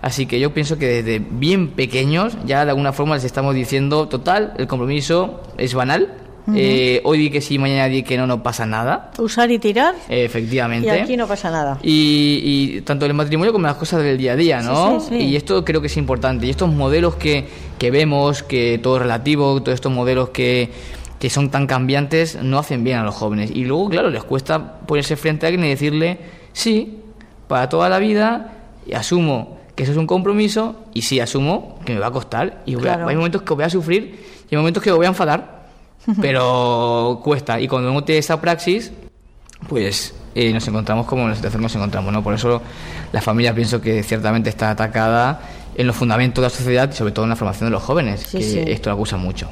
[0.00, 4.08] Así que yo pienso que desde bien pequeños ya de alguna forma les estamos diciendo,
[4.08, 6.14] total, el compromiso es banal,
[6.54, 9.10] eh, hoy di que sí, mañana di que no, no pasa nada.
[9.18, 9.94] Usar y tirar.
[10.08, 10.86] efectivamente.
[10.86, 11.78] Y aquí no pasa nada.
[11.82, 15.04] Y, tanto el matrimonio como las cosas del día a día, ¿no?
[15.10, 16.46] Y esto creo que es importante.
[16.46, 17.46] Y estos modelos que,
[17.78, 20.70] que vemos, que todo es relativo, todos estos modelos que,
[21.18, 23.50] que son tan cambiantes, no hacen bien a los jóvenes.
[23.50, 26.18] Y luego, claro, les cuesta ponerse frente a alguien y decirle,
[26.52, 27.00] sí,
[27.48, 28.52] para toda la vida,
[28.86, 32.62] y asumo que eso es un compromiso, y sí, asumo que me va a costar,
[32.66, 35.57] y hay momentos que voy a sufrir, y hay momentos que me voy a enfadar,
[36.20, 37.60] pero cuesta.
[37.60, 38.92] Y cuando uno tiene esa praxis,
[39.68, 42.12] pues eh, nos encontramos como en la situación que nos encontramos.
[42.12, 42.22] ¿no?
[42.22, 42.62] Por eso
[43.12, 45.40] la familia pienso que ciertamente está atacada
[45.74, 48.26] en los fundamentos de la sociedad y sobre todo en la formación de los jóvenes,
[48.26, 49.48] que esto acusa mucho.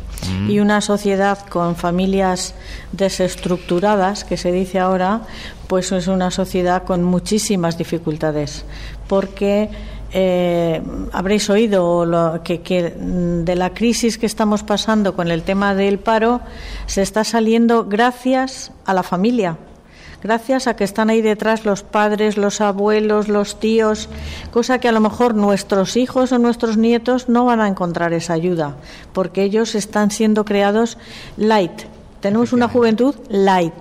[0.48, 2.54] Y una sociedad con familias
[2.90, 5.22] desestructuradas, que se dice ahora,
[5.68, 8.64] pues es una sociedad con muchísimas dificultades,
[9.06, 9.70] porque
[10.12, 15.74] eh, habréis oído lo, que, que, de la crisis que estamos pasando con el tema
[15.74, 16.40] del paro
[16.86, 19.58] se está saliendo gracias a la familia
[20.22, 24.08] gracias a que están ahí detrás los padres, los abuelos, los tíos,
[24.50, 28.32] cosa que a lo mejor nuestros hijos o nuestros nietos no van a encontrar esa
[28.32, 28.76] ayuda,
[29.12, 30.98] porque ellos están siendo creados
[31.36, 31.82] light.
[32.20, 33.74] Tenemos una juventud light,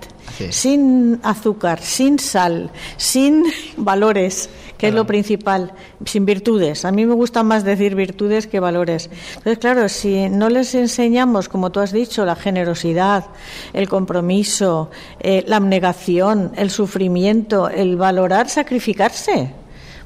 [0.51, 3.43] sin azúcar, sin sal, sin
[3.77, 5.73] valores que es lo principal,
[6.05, 6.85] sin virtudes.
[6.85, 9.09] A mí me gusta más decir virtudes que valores.
[9.37, 13.25] Entonces, claro, si no les enseñamos, como tú has dicho, la generosidad,
[13.73, 19.51] el compromiso, eh, la abnegación, el sufrimiento, el valorar, sacrificarse,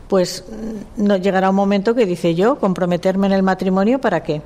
[0.10, 4.42] pues mm, no llegará un momento que dice yo, comprometerme en el matrimonio, ¿para qué?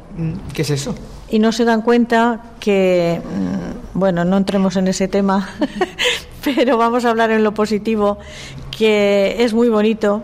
[0.54, 0.94] ¿Qué es eso?
[1.30, 5.50] Y no se dan cuenta que, mm, bueno, no entremos en ese tema,
[6.44, 8.20] pero vamos a hablar en lo positivo,
[8.78, 10.24] que es muy bonito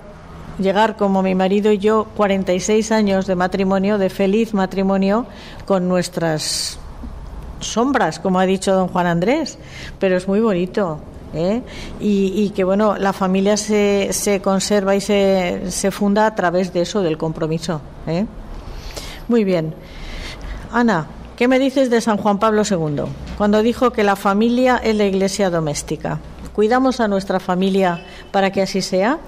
[0.60, 5.26] llegar como mi marido y yo 46 años de matrimonio, de feliz matrimonio,
[5.66, 6.80] con nuestras
[7.60, 9.58] sombras, como ha dicho don Juan Andrés,
[10.00, 11.00] pero es muy bonito.
[11.34, 11.62] ¿eh?
[12.00, 16.82] Y, que bueno, la familia se, se conserva y se, se, funda a través de
[16.82, 17.82] eso, del compromiso.
[18.08, 18.26] ¿eh?
[19.28, 19.74] Muy bien.
[20.72, 21.08] Ana,
[21.38, 23.04] ¿qué me dices de San Juan Pablo II?
[23.38, 26.20] Cuando dijo que la familia es la iglesia doméstica.
[26.54, 29.20] ¿Cuidamos a nuestra familia para que así sea?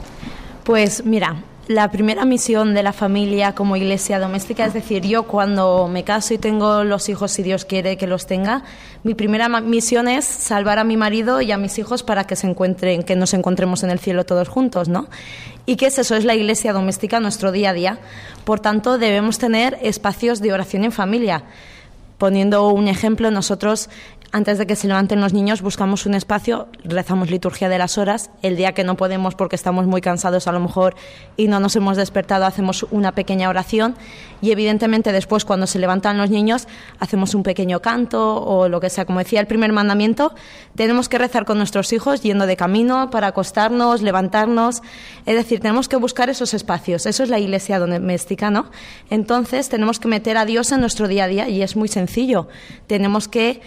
[0.64, 5.88] Pues mira, la primera misión de la familia como iglesia doméstica, es decir, yo cuando
[5.88, 8.64] me caso y tengo los hijos, si Dios quiere que los tenga,
[9.04, 12.48] mi primera misión es salvar a mi marido y a mis hijos para que se
[12.48, 15.08] encuentren, que nos encontremos en el cielo todos juntos, ¿no?
[15.66, 16.16] ¿Y qué es eso?
[16.16, 18.00] Es la iglesia doméstica, nuestro día a día.
[18.44, 21.44] Por tanto, debemos tener espacios de oración en familia.
[22.18, 23.90] Poniendo un ejemplo, nosotros
[24.32, 28.32] antes de que se levanten los niños buscamos un espacio, rezamos liturgia de las horas,
[28.42, 30.96] el día que no podemos porque estamos muy cansados a lo mejor
[31.36, 33.96] y no nos hemos despertado hacemos una pequeña oración.
[34.42, 36.68] Y evidentemente después cuando se levantan los niños
[37.00, 40.34] hacemos un pequeño canto o lo que sea, como decía el primer mandamiento,
[40.76, 44.82] tenemos que rezar con nuestros hijos yendo de camino para acostarnos, levantarnos,
[45.26, 48.72] es decir, tenemos que buscar esos espacios, eso es la iglesia doméstica, ¿no?
[49.10, 52.48] Entonces tenemos que meter a Dios en nuestro día a día y es muy sencillo,
[52.88, 53.62] tenemos que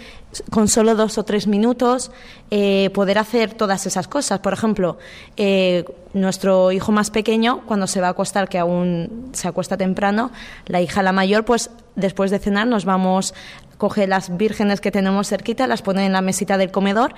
[0.49, 2.11] con solo dos o tres minutos
[2.51, 4.39] eh, poder hacer todas esas cosas.
[4.39, 4.97] Por ejemplo,
[5.37, 10.31] eh, nuestro hijo más pequeño, cuando se va a acostar, que aún se acuesta temprano,
[10.67, 13.33] la hija la mayor, pues después de cenar nos vamos,
[13.77, 17.13] coge las vírgenes que tenemos cerquita, las pone en la mesita del comedor,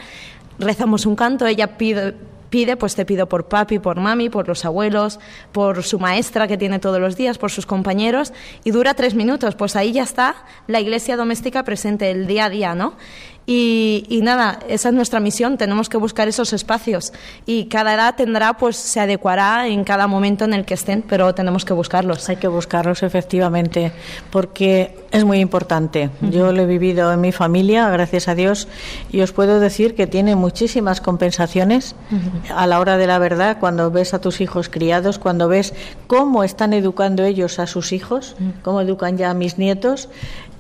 [0.60, 2.16] rezamos un canto, ella pide
[2.50, 5.20] pide, pues te pido por papi, por mami, por los abuelos,
[5.52, 8.34] por su maestra que tiene todos los días, por sus compañeros,
[8.64, 9.56] y dura tres minutos.
[9.56, 10.36] Pues ahí ya está
[10.68, 12.96] la iglesia doméstica presente el día a día, ¿no?
[13.50, 17.14] Y, nada, esa es nuestra misión, tenemos que buscar esos espacios
[17.46, 21.34] y cada edad tendrá, pues se adecuará en cada momento en el que estén, pero
[21.34, 22.28] tenemos que buscarlos.
[22.28, 23.94] Hay que buscarlos efectivamente,
[24.32, 26.10] porque es muy importante.
[26.30, 28.68] Yo lo he vivido en mi familia, gracias a Dios,
[29.14, 31.96] y os puedo decir que tiene muchísimas compensaciones
[32.54, 35.74] a la hora de la verdad, cuando ves a tus hijos criados, cuando ves
[36.08, 40.10] cómo están educando ellos a sus hijos, cómo educan ya a mis nietos,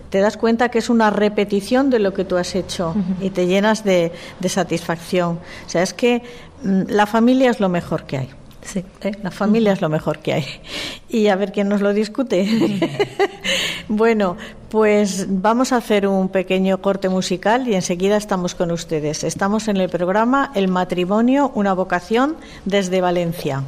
[0.09, 3.47] te das cuenta que es una repetición de lo que tú has hecho y te
[3.47, 4.11] llenas de,
[4.47, 5.39] satisfacción.
[5.65, 6.23] O sea, es que
[6.63, 8.29] mm, la familia es lo mejor que hay.
[8.61, 8.83] Sí.
[9.01, 9.11] ¿Eh?
[9.23, 10.45] La familia es lo mejor que hay.
[11.09, 12.45] Y a ver quién nos lo discute.
[13.87, 14.35] bueno,
[14.69, 19.23] pues vamos a hacer un pequeño corte musical y enseguida estamos con ustedes.
[19.23, 23.63] Estamos en el programa El matrimonio, una vocación desde Valencia.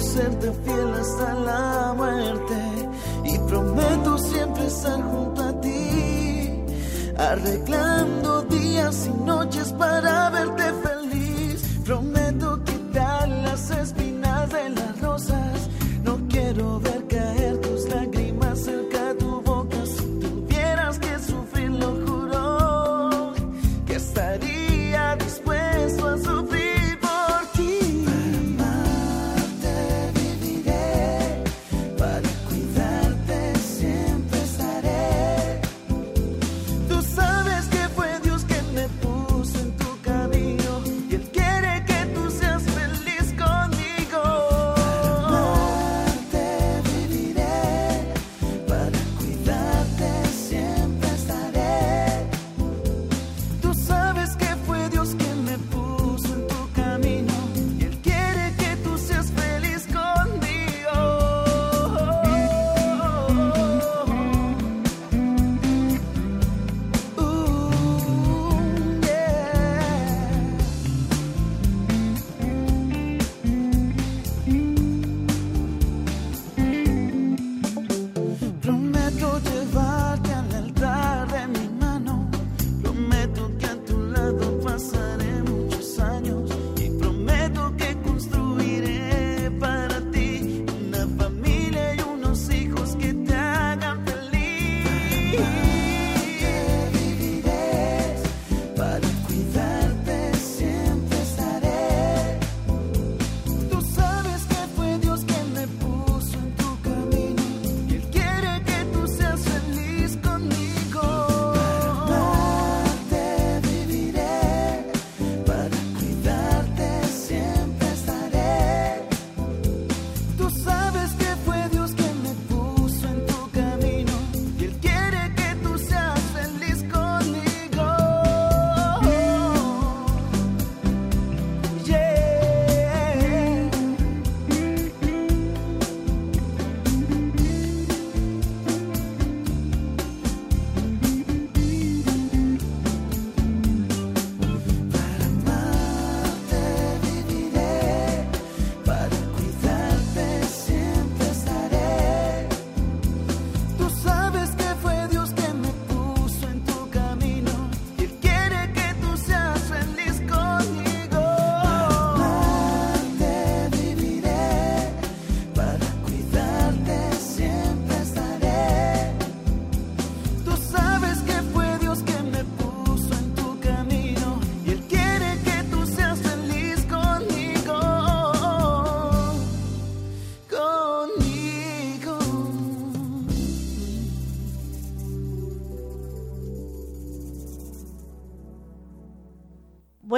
[0.00, 2.88] Serte fiel hasta la muerte
[3.24, 6.64] y prometo siempre estar junto a ti,
[7.16, 10.81] arreglando días y noches para verte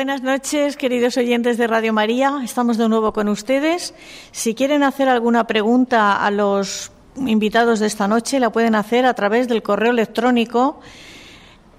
[0.04, 2.42] Buenas noches, queridos oyentes de Radio María.
[2.44, 3.94] Estamos de nuevo con ustedes.
[4.32, 9.14] Si quieren hacer alguna pregunta a los invitados de esta noche, la pueden hacer a
[9.14, 10.78] través del correo electrónico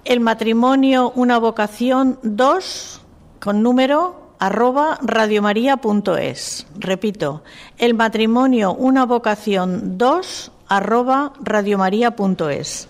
[0.04, 3.00] el matrimonio una vocación 2
[3.38, 6.66] con número arroba radiomaria.es.
[6.80, 7.44] Repito,
[7.78, 12.88] el matrimonio una vocación 2 arroba radiomaria.es.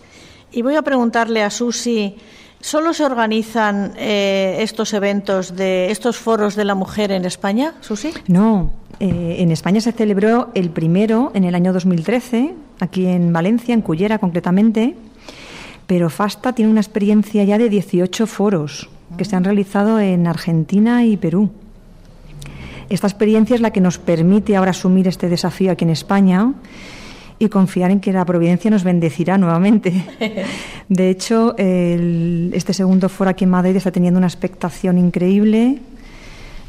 [0.51, 2.17] Y voy a preguntarle a Susi,
[2.67, 8.13] ¿solo se organizan eh, estos eventos de estos foros de la mujer en España, Susi?
[8.27, 13.73] No, eh, en España se celebró el primero en el año 2013, aquí en Valencia,
[13.73, 14.97] en Cullera concretamente,
[15.87, 21.05] pero FASTA tiene una experiencia ya de 18 foros que se han realizado en Argentina
[21.05, 21.51] y Perú.
[22.89, 26.53] Esta experiencia es la que nos permite ahora asumir este desafío aquí en España
[27.39, 29.93] y confiar en que la providencia nos bendecirá nuevamente.
[30.89, 35.81] De hecho, este segundo foro aquí en Madrid está teniendo una expectación increíble.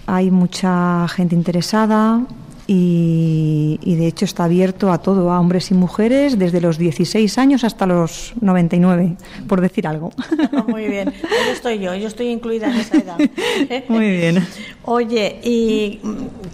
[0.08, 2.22] Hay mucha gente interesada,
[2.68, 7.64] y, de hecho está abierto a todo, a hombres y mujeres, desde los 16 años
[7.64, 9.16] hasta los 99,
[9.48, 10.12] por decir algo.
[10.68, 13.18] Muy bien, ahí estoy yo, yo estoy incluida en esa edad.
[13.88, 14.46] Muy bien.
[14.84, 16.00] Oye, ¿y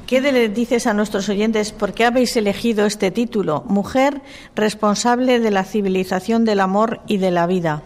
[0.06, 1.72] qué le dices a nuestros oyentes?
[1.72, 3.64] ¿Por qué habéis elegido este título?
[3.68, 4.22] Mujer
[4.56, 7.82] responsable de la civilización del amor y de la vida.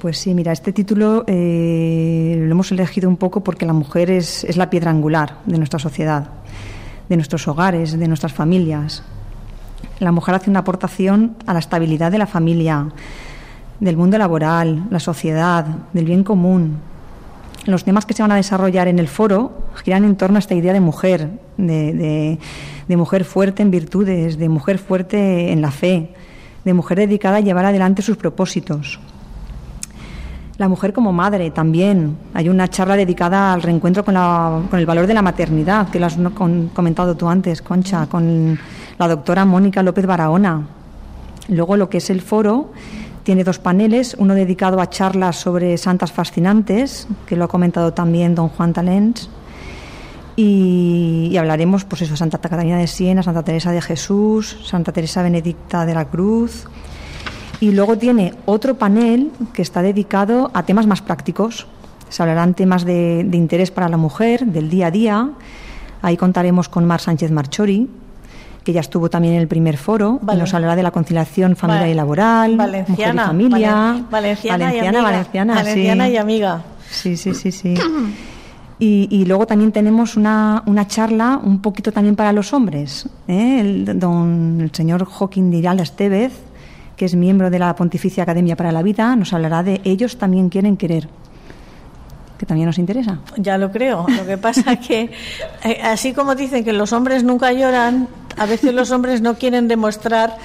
[0.00, 4.44] Pues sí, mira, este título eh, lo hemos elegido un poco porque la mujer es,
[4.44, 6.30] es la piedra angular de nuestra sociedad
[7.08, 9.02] de nuestros hogares, de nuestras familias.
[10.00, 12.88] La mujer hace una aportación a la estabilidad de la familia,
[13.80, 16.78] del mundo laboral, la sociedad, del bien común.
[17.66, 19.52] Los temas que se van a desarrollar en el foro
[19.84, 22.38] giran en torno a esta idea de mujer, de,
[22.88, 26.10] mujer fuerte en virtudes, de mujer fuerte en la fe,
[26.64, 29.00] de mujer dedicada a llevar adelante sus propósitos.
[30.58, 32.16] La mujer como madre también.
[32.34, 36.18] Hay una charla dedicada al reencuentro con, el valor de la maternidad, que lo has
[36.74, 38.58] comentado tú antes, Concha, con
[38.98, 40.66] la doctora Mónica López Barahona.
[41.46, 42.72] Luego lo que es el foro
[43.22, 48.34] tiene dos paneles, uno dedicado a charlas sobre santas fascinantes, que lo ha comentado también
[48.34, 49.30] don Juan Talens,
[50.34, 55.84] y, hablaremos, pues eso, Santa Catalina de Siena, Santa Teresa de Jesús, Santa Teresa Benedicta
[55.84, 56.66] de la Cruz,
[57.60, 61.66] y luego tiene otro panel que está dedicado a temas más prácticos.
[62.08, 65.30] Se hablarán temas de, interés para la mujer, del día a día.
[66.00, 67.88] Ahí contaremos con Mar Sánchez Marchori,
[68.64, 71.88] que ya estuvo también en el primer foro, y nos hablará de la conciliación familiar
[71.88, 72.56] y laboral,
[72.88, 74.04] mujer y familia.
[74.08, 76.62] valenciana, valenciana, y valenciana, valenciana y amiga.
[76.88, 77.74] Sí, sí, sí, sí.
[78.80, 83.08] Y, luego también tenemos una, una, charla un poquito también para los hombres.
[83.26, 83.58] ¿eh?
[83.58, 86.32] El, don, el señor Joaquín Diral Estevez
[86.98, 90.50] que es miembro de la Pontificia Academia para la Vida, nos hablará de ellos también
[90.50, 91.08] quieren querer
[92.38, 93.18] que también nos interesa.
[93.36, 94.06] Ya lo creo.
[94.08, 95.10] Lo que pasa es que,
[95.64, 99.66] eh, así como dicen que los hombres nunca lloran, a veces los hombres no quieren
[99.66, 100.36] demostrar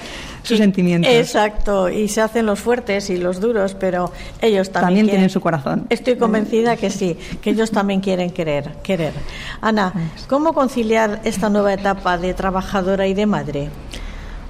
[0.42, 1.10] sus sentimientos.
[1.12, 5.40] Exacto, y se hacen los fuertes y los duros, pero ellos también, también tienen su
[5.40, 5.86] corazón.
[5.88, 9.12] Estoy convencida que sí, que ellos también quieren querer, querer.
[9.60, 9.92] Ana,
[10.28, 13.70] ¿cómo conciliar esta nueva etapa de trabajadora y de madre?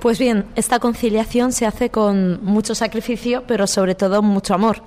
[0.05, 4.83] Pues bien, esta conciliación se hace con mucho sacrificio, pero sobre todo mucho amor.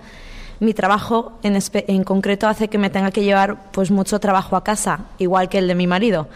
[0.59, 4.63] Mi trabajo en, en, concreto hace que me tenga que llevar pues mucho trabajo a
[4.63, 6.27] casa, igual que el de mi marido.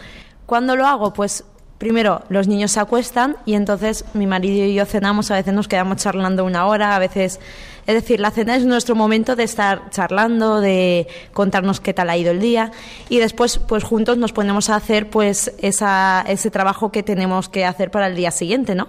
[0.46, 1.12] ¿Cuándo lo hago?
[1.12, 1.44] Pues
[1.82, 5.66] primero los niños se acuestan y entonces mi marido y yo cenamos, a veces nos
[5.66, 7.40] quedamos charlando una hora, a veces...
[7.84, 12.16] Es decir, la cena es nuestro momento de estar charlando, de contarnos qué tal ha
[12.16, 12.70] ido el día
[13.08, 17.64] y después pues juntos nos ponemos a hacer pues esa, ese trabajo que tenemos que
[17.64, 18.86] hacer para el día siguiente, ¿no?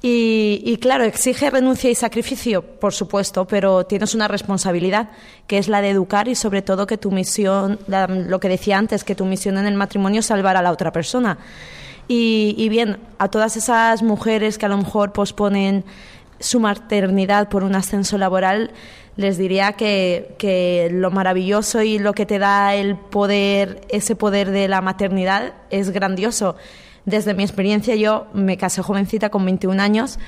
[0.00, 5.10] Y, y, claro, exige renuncia y sacrificio, por supuesto, pero tienes una responsabilidad,
[5.46, 9.04] que es la de educar y sobre todo que tu misión, lo que decía antes,
[9.04, 11.36] que tu misión en el matrimonio es salvar a la otra persona.
[12.10, 15.84] Y, bien, a todas esas mujeres que a lo mejor posponen
[16.40, 18.70] su maternidad por un ascenso laboral,
[19.16, 24.50] les diría que, que, lo maravilloso y lo que te da el poder, ese poder
[24.50, 26.56] de la maternidad, es grandioso.
[27.04, 30.18] Desde mi experiencia, yo me casé jovencita con 21 años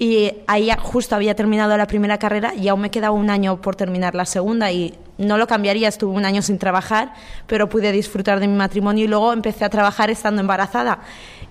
[0.00, 3.76] y ahí justo había terminado la primera carrera y aún me quedaba un año por
[3.76, 7.12] terminar la segunda y no lo cambiaría, estuve un año sin trabajar,
[7.46, 11.00] pero pude disfrutar de mi matrimonio y luego empecé a trabajar estando embarazada.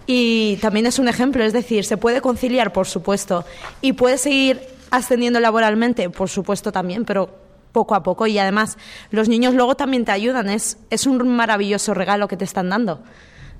[0.08, 3.46] Y también es un ejemplo, es decir, se puede conciliar, por supuesto,
[3.82, 7.30] y puede seguir ascendiendo laboralmente, por supuesto también, pero
[7.72, 8.80] poco a poco y además
[9.12, 13.04] los niños luego también te ayudan, es, es un maravilloso regalo que te están dando.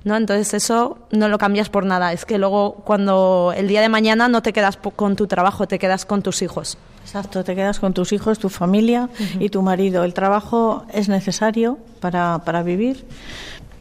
[0.04, 0.16] ¿No?
[0.16, 2.12] Entonces eso no lo cambias por nada.
[2.12, 5.78] Es que luego cuando el día de mañana no te quedas con tu trabajo, te
[5.78, 6.78] quedas con tus hijos.
[7.02, 10.04] Exacto, te quedas con tus hijos, tu familia y tu marido.
[10.04, 13.04] El trabajo es necesario para, para vivir,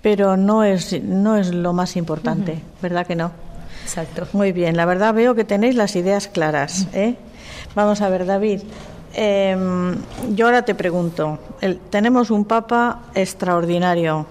[0.01, 3.31] pero no es, no es lo más importante, ¿verdad que no?
[3.83, 4.27] Exacto.
[4.33, 6.87] Muy bien, la verdad veo que tenéis las ideas claras.
[6.93, 7.15] ¿eh?
[7.75, 8.61] Vamos a ver, David.
[9.13, 9.95] em,
[10.35, 14.25] yo ahora te pregunto, el- tenemos un Papa extraordinario,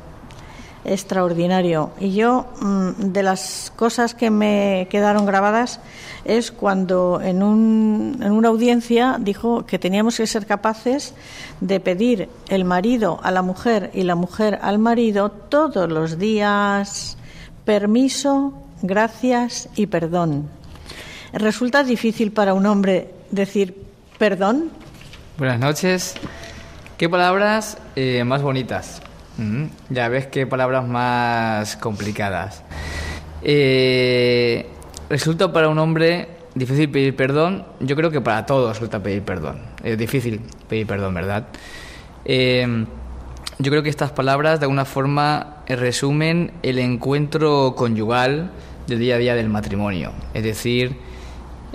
[0.92, 1.90] extraordinario.
[2.00, 5.80] Y yo, mm, de las cosas que me quedaron grabadas,
[6.24, 11.14] es cuando en, un, en una audiencia dijo que teníamos que ser capaces
[11.60, 17.16] de pedir el marido a la mujer y la mujer al marido todos los días
[17.64, 20.48] permiso, gracias y perdón.
[21.32, 23.74] ¿Resulta difícil para un hombre decir
[24.18, 24.70] perdón?
[25.36, 26.14] Buenas noches.
[26.96, 29.02] ¿Qué palabras eh, más bonitas?
[29.90, 32.62] Ya ves qué palabras más complicadas.
[33.42, 34.66] Eh,
[35.08, 37.64] resulta para un hombre difícil pedir perdón.
[37.80, 39.60] Yo creo que para todos resulta pedir perdón.
[39.84, 41.48] Es difícil pedir perdón, ¿verdad?
[42.24, 42.86] Eh,
[43.60, 48.52] yo creo que estas palabras de alguna forma resumen el encuentro conyugal
[48.86, 50.12] del día a día del matrimonio.
[50.32, 50.96] Es decir,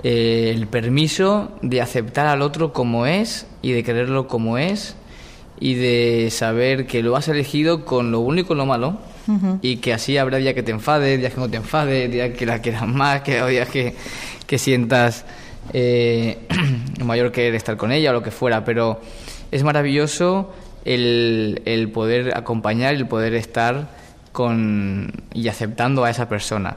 [0.02, 4.96] eh, el permiso de aceptar al otro como es y de quererlo como es
[5.60, 8.98] y de saber que lo has elegido con lo bueno y con lo malo
[9.62, 12.44] y que así habrá días que te enfades, días que no te enfades, días que
[12.44, 13.94] la quieras más, que días que,
[14.46, 15.24] que sientas
[15.72, 16.46] eh,
[17.04, 19.00] mayor querer estar con ella o lo que fuera, pero
[19.50, 20.52] es maravilloso
[20.84, 23.88] el, el poder acompañar, el poder estar
[24.32, 26.76] con y aceptando a esa persona.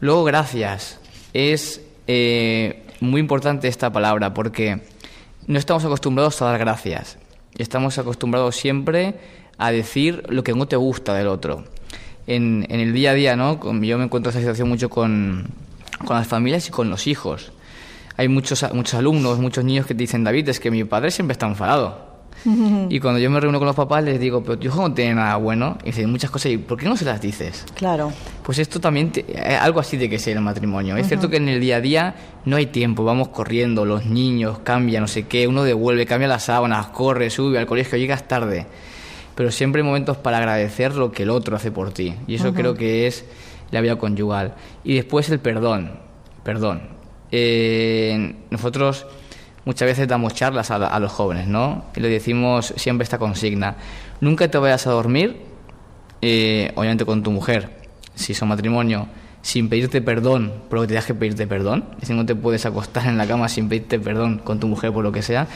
[0.00, 1.00] Luego, gracias.
[1.32, 4.80] Es eh, muy importante esta palabra porque
[5.46, 7.18] no estamos acostumbrados a dar gracias.
[7.58, 9.14] Estamos acostumbrados siempre
[9.58, 11.64] a decir lo que no te gusta del otro.
[12.26, 13.60] En, en el día a día, ¿no?
[13.82, 15.46] Yo me encuentro esta situación mucho con,
[16.04, 17.52] con las familias y con los hijos.
[18.16, 21.32] Hay muchos, muchos alumnos, muchos niños que te dicen, David, es que mi padre siempre
[21.32, 22.05] está enfadado.
[22.88, 25.14] Y cuando yo me reúno con los papás les digo, pero tu hijo no tiene
[25.14, 25.78] nada bueno.
[25.82, 27.64] Y dicen muchas cosas, ¿y por qué no se las dices?
[27.74, 28.12] Claro.
[28.44, 30.96] Pues esto también, te- eh, algo así de que ser el matrimonio.
[30.96, 32.14] Es cierto que en el día a día
[32.44, 36.44] no hay tiempo, vamos corriendo, los niños cambian, no sé qué, uno devuelve, cambia las
[36.44, 38.66] sábanas, corre, sube al colegio, llegas tarde.
[39.34, 42.14] Pero siempre hay momentos para agradecer lo que el otro hace por ti.
[42.26, 43.24] Y eso creo que es
[43.70, 44.54] la vida conyugal.
[44.84, 45.90] Y después el perdón.
[46.44, 46.82] Perdón.
[47.32, 49.04] Eh, nosotros
[49.66, 51.84] muchas veces damos charlas a, los jóvenes, ¿no?
[51.94, 53.76] Y le decimos siempre esta consigna.
[54.22, 55.36] Nunca te vayas a dormir
[56.22, 57.68] eh, obviamente con tu mujer,
[58.14, 59.06] si son matrimonio,
[59.42, 61.84] sin pedirte perdón por lo que que pedirte perdón.
[61.96, 64.92] Es decir, no te puedes acostar en la cama sin pedirte perdón con tu mujer
[64.92, 65.46] por lo que sea.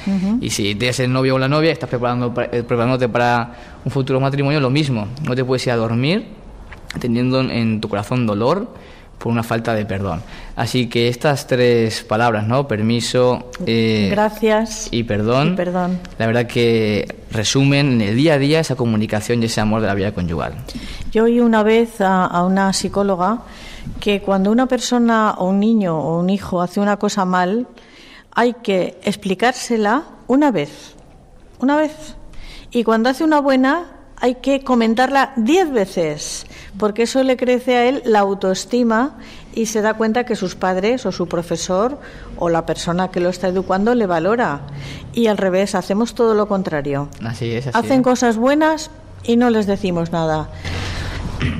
[0.41, 3.55] Y si tienes el novio o la novia, estás preparando, pa- eh, preparándote para
[3.85, 5.09] un futuro matrimonio, lo mismo.
[5.25, 6.27] No te puedes ir a dormir
[7.01, 8.75] teniendo en- en tu corazón dolor
[9.21, 10.23] por una falta de perdón.
[10.57, 12.67] Así que estas tres palabras, ¿no?
[12.67, 14.89] Permiso, eh, Gracias.
[14.91, 16.01] y perdón, y perdón.
[16.19, 19.89] la verdad que resumen en el día a día esa comunicación y ese amor de
[19.89, 20.55] la vida conyugal.
[21.13, 23.43] Yo oí una vez a, a una psicóloga
[24.01, 27.67] que cuando una persona o un niño o un hijo hace una cosa mal,
[28.33, 30.95] hay que explicársela una vez.
[31.61, 32.17] Una vez.
[32.71, 33.85] Y cuando hace una buena,
[34.21, 36.47] hay que comentarla diez veces,
[36.79, 39.17] porque eso le crece a él la autoestima
[39.55, 41.99] y se da cuenta que sus padres o su profesor
[42.37, 44.61] o la persona que lo está educando le valora.
[45.15, 47.09] Y al revés, hacemos todo lo contrario.
[47.25, 48.05] Así es, así Hacen es.
[48.05, 48.91] cosas buenas
[49.25, 50.49] y no les decimos nada.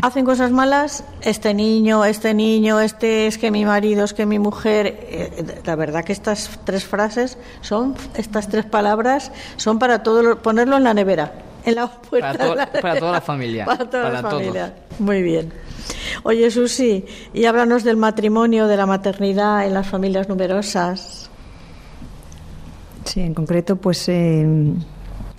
[0.03, 4.39] Hacen cosas malas, este niño, este niño, este es que mi marido, es que mi
[4.39, 4.87] mujer.
[5.09, 10.43] eh, La verdad que estas tres frases son, estas tres palabras son para todo, lo-
[10.43, 11.33] ponerlo en la nevera,
[11.65, 14.35] en la puerta Para to- de la para toda la familia, Para toda la todos.
[14.35, 14.75] familia.
[14.99, 15.53] Muy bien.
[16.23, 17.05] Oye, Susi,
[17.35, 21.31] y háblanos del matrimonio, de la maternidad en las familias numerosas.
[23.05, 24.47] Sí, en concreto, pues eh,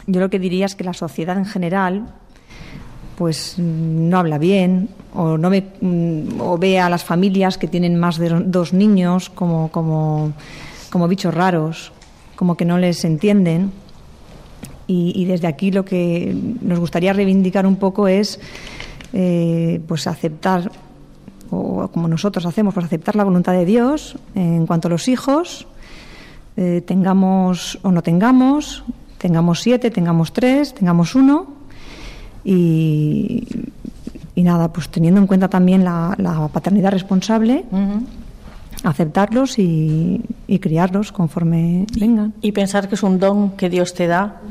[0.08, 2.06] yo lo que diría es que la sociedad en general
[3.18, 8.00] pues no habla bien o no ve mm, o ve a las familias que tienen
[8.00, 10.34] más de dos niños como como
[10.90, 11.92] como bichos raros,
[12.36, 13.72] como que no les entienden.
[14.88, 18.40] Y, y desde aquí lo que nos gustaría reivindicar un poco es
[19.14, 20.72] eh, pues aceptar
[21.50, 25.68] o como nosotros hacemos, pues aceptar la voluntad de Dios en cuanto a los hijos,
[26.56, 28.84] eh, tengamos o no tengamos,
[29.18, 31.48] tengamos siete, tengamos tres, tengamos uno
[32.46, 33.46] y,
[34.34, 37.66] y nada, pues teniendo en cuenta también la, la paternidad responsable,
[38.84, 42.34] aceptarlos y, y criarlos conforme vengan.
[42.42, 44.42] Y pensar que es un don que Dios te da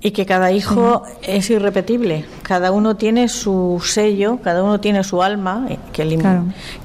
[0.00, 2.24] y que cada hijo es irrepetible.
[2.42, 6.18] Cada uno tiene su sello, cada uno tiene su alma eh, que le,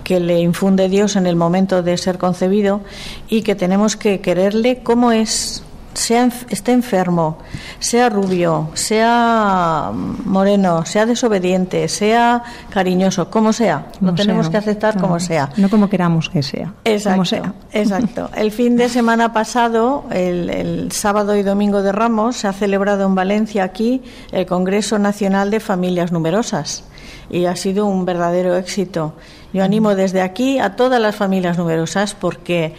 [0.03, 2.82] que le infunde Dios en el momento de ser concebido
[3.28, 5.63] y que tenemos que quererle como es,
[5.98, 7.39] sea esté enfermo,
[7.80, 15.20] sea rubio, sea moreno, sea desobediente, sea cariñoso, como sea, lo tenemos que aceptar como
[15.20, 15.50] sea.
[15.58, 16.74] No como queramos que sea.
[16.86, 17.54] Exacto, sea.
[17.72, 18.30] exacto.
[18.36, 23.06] El fin de semana pasado, el, el sábado y domingo de Ramos, se ha celebrado
[23.06, 26.84] en Valencia aquí el Congreso Nacional de Familias Numerosas
[27.30, 29.14] y ha sido un verdadero éxito.
[29.54, 32.76] Yo animo desde aquí a todas las familias numerosas porque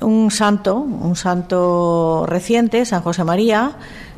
[0.00, 3.72] un santo, un santo reciente, San José María,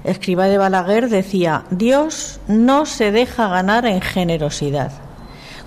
[0.04, 4.92] escriba de Balaguer, decía, Dios no se deja ganar en generosidad.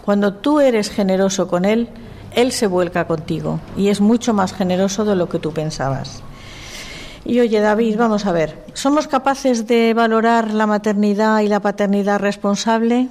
[0.03, 1.89] Cuando tú eres generoso con Él,
[2.33, 6.21] Él se vuelca contigo y es mucho más generoso de lo que tú pensabas.
[7.23, 12.19] Y oye, David, vamos a ver, ¿somos capaces de valorar la maternidad y la paternidad
[12.19, 13.09] responsable?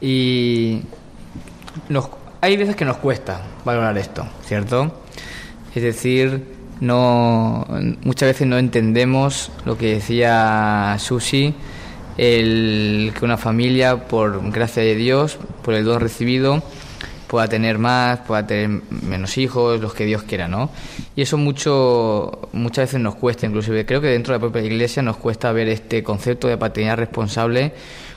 [0.00, 0.82] Y
[2.40, 5.01] hay veces que nos cuesta valorar esto, ¿cierto?
[5.74, 6.42] Es decir,
[6.80, 7.66] no,
[8.04, 11.54] muchas veces no entendemos lo que decía Susi,
[12.18, 16.62] el que una familia, por gracia de Dios, por el don recibido,
[17.32, 20.68] pueda tener más, pueda tener menos hijos, los que Dios quiera, ¿no?
[21.16, 25.02] Y eso mucho, muchas veces nos cuesta, inclusive creo que dentro de la propia Iglesia
[25.02, 27.72] nos cuesta ver este concepto de paternidad responsable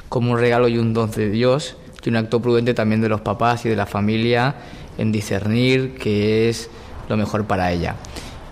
[0.09, 3.21] como un regalo y un don de Dios y un acto prudente también de los
[3.21, 4.55] papás y de la familia
[4.97, 6.69] en discernir que es
[7.09, 7.95] lo mejor para ella.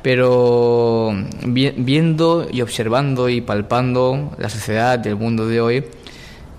[0.01, 1.13] Pero
[1.45, 5.85] viendo y observando y palpando la sociedad del mundo de hoy,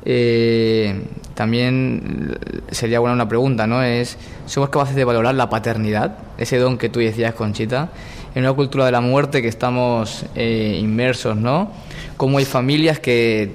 [0.07, 1.03] eh,
[1.35, 2.39] también
[2.71, 3.83] sería buena una pregunta, ¿no?
[3.83, 4.17] Es,
[4.47, 7.91] ¿somos capaces de valorar la paternidad, ese don que tú decías, Conchita,
[8.35, 11.71] en una cultura de la muerte que estamos eh, inmersos, ¿no?
[12.17, 13.53] Cómo hay familias que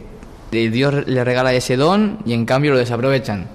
[0.51, 3.47] Dios les regala ese don y en cambio lo desaprovechan.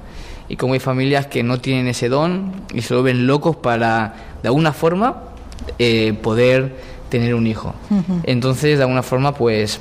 [0.49, 4.34] Y cómo hay familias que no tienen ese don y se lo ven locos para
[4.45, 5.23] de alguna forma
[5.79, 6.77] eh, poder
[7.09, 7.75] tener un hijo.
[8.25, 9.81] Entonces, de alguna forma, pues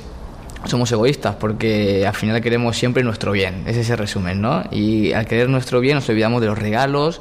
[0.64, 4.64] somos egoístas porque al final queremos siempre nuestro bien, es ese resumen, ¿no?
[4.70, 7.20] Y al querer nuestro bien nos olvidamos de los regalos,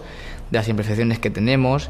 [0.52, 1.90] de las imperfecciones que tenemos,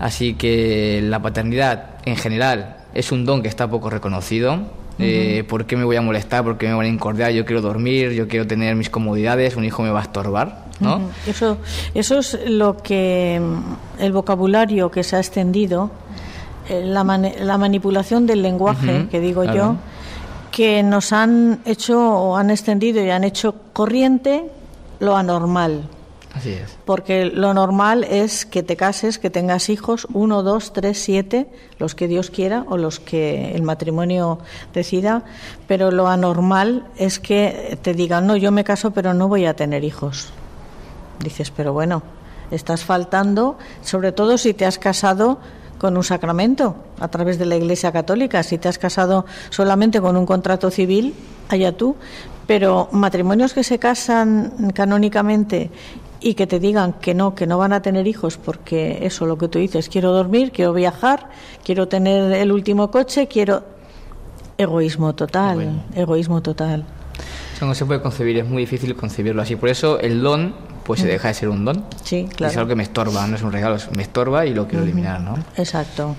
[0.00, 4.60] así que la paternidad en general es un don que está poco reconocido.
[4.98, 6.42] Eh, ¿Por qué me voy a molestar?
[6.42, 7.32] ¿Por qué me voy a incordiar?
[7.32, 10.64] Yo quiero dormir, yo quiero tener mis comodidades, un hijo me va a estorbar.
[10.80, 11.00] ¿No?
[11.26, 11.58] Eso,
[11.94, 15.90] eso es lo que mm, el vocabulario que se ha extendido,
[16.68, 19.76] eh, la, la manipulación del lenguaje, que digo yo,
[20.50, 24.44] que nos han hecho o han extendido y han hecho corriente
[25.00, 25.82] lo anormal.
[26.34, 26.76] Así es.
[26.84, 31.46] Porque lo normal es que te cases, que tengas hijos, uno, dos, tres, siete,
[31.78, 34.38] los que Dios quiera o los que el matrimonio
[34.74, 35.24] decida,
[35.66, 39.54] pero lo anormal es que te digan, no, yo me caso, pero no voy a
[39.54, 40.32] tener hijos.
[41.20, 42.02] Dices, pero bueno,
[42.50, 45.38] estás faltando, sobre todo si te has casado
[45.78, 48.42] con un sacramento a través de la Iglesia Católica.
[48.42, 51.14] Si te has casado solamente con un contrato civil,
[51.48, 51.96] allá tú.
[52.46, 55.70] Pero matrimonios que se casan canónicamente
[56.20, 59.36] y que te digan que no, que no van a tener hijos porque eso, lo
[59.36, 61.28] que tú dices, quiero dormir, quiero viajar,
[61.64, 63.76] quiero tener el último coche, quiero...
[64.58, 66.86] Egoísmo total, egoísmo total.
[67.54, 69.54] Eso no se puede concebir, es muy difícil concebirlo así.
[69.54, 70.54] Por eso el don
[70.86, 71.84] pues se deja de ser un don.
[72.04, 72.52] Sí, claro.
[72.52, 75.20] Es algo que me estorba, no es un regalo, me estorba y lo quiero eliminar,
[75.20, 75.36] ¿no?
[75.56, 76.14] Exacto.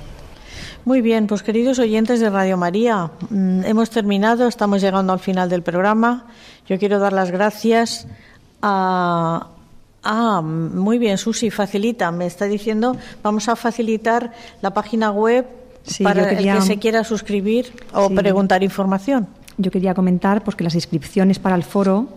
[0.83, 5.49] Muy bien, pues queridos oyentes de Radio María, mm, hemos terminado, estamos llegando al final
[5.49, 6.25] del programa.
[6.67, 8.07] Yo quiero dar las gracias
[8.61, 9.47] a...
[10.03, 15.45] Ah, muy bien, Susi, facilita, me está diciendo, vamos a facilitar la página web
[16.03, 19.27] para el que se quiera suscribir o preguntar información.
[19.57, 22.07] Yo quería comentar pues, que las inscripciones para el foro,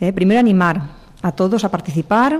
[0.00, 2.38] eh, primero animar a todos a participar.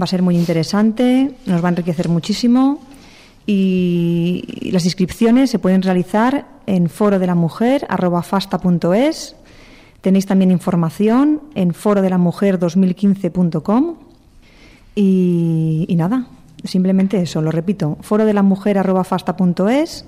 [0.00, 2.80] Va a ser muy interesante, nos va a enriquecer muchísimo
[3.46, 7.86] y las inscripciones se pueden realizar en foro de la mujer
[8.22, 9.36] fasta.es.
[10.02, 13.96] Tenéis también información en foro de la mujer 2015.com
[14.94, 16.26] y, y nada,
[16.62, 20.04] simplemente eso, lo repito, foro de la mujer fasta.es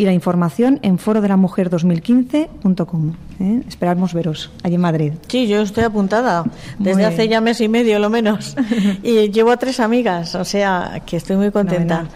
[0.00, 3.12] y la información en foro de la mujer 2015.com.
[3.38, 3.62] ¿eh?
[3.68, 5.12] Esperamos veros allí en Madrid.
[5.28, 6.46] Sí, yo estoy apuntada
[6.78, 8.56] desde hace ya mes y medio, lo menos.
[9.02, 12.08] y llevo a tres amigas, o sea que estoy muy contenta.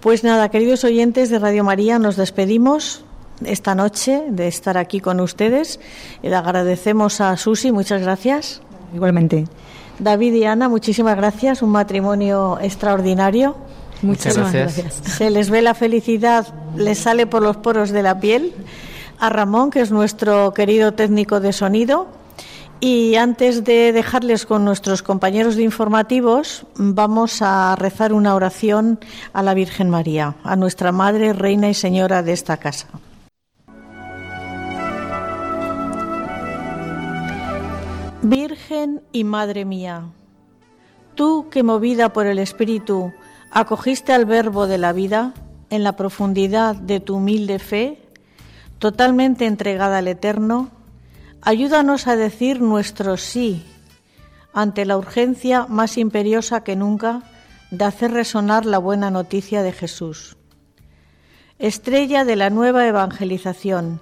[0.00, 3.04] Pues nada, queridos oyentes de Radio María, nos despedimos
[3.46, 5.78] esta noche de estar aquí con ustedes.
[6.20, 8.60] Le agradecemos a Susi, muchas gracias.
[8.92, 9.44] Igualmente.
[10.00, 11.62] David y Ana, muchísimas gracias.
[11.62, 13.54] Un matrimonio extraordinario.
[14.02, 15.00] Muchas gracias.
[15.04, 18.52] Se les ve la felicidad, les sale por los poros de la piel.
[19.18, 22.08] a Ramón, que es nuestro querido técnico de sonido.
[22.80, 28.98] Y antes de dejarles con nuestros compañeros de informativos, vamos a rezar una oración
[29.32, 32.88] a la Virgen María, a nuestra Madre, Reina y Señora de esta casa.
[38.20, 40.02] Virgen y Madre mía,
[41.14, 43.12] tú que movida por el Espíritu
[43.54, 45.32] acogiste al Verbo de la vida
[45.70, 48.02] en la profundidad de tu humilde fe,
[48.80, 50.70] totalmente entregada al Eterno,
[51.40, 53.64] ayúdanos a decir nuestro sí
[54.52, 57.22] ante la urgencia más imperiosa que nunca
[57.70, 60.36] de hacer resonar la buena noticia de Jesús.
[61.60, 64.00] Estrella de la nueva evangelización,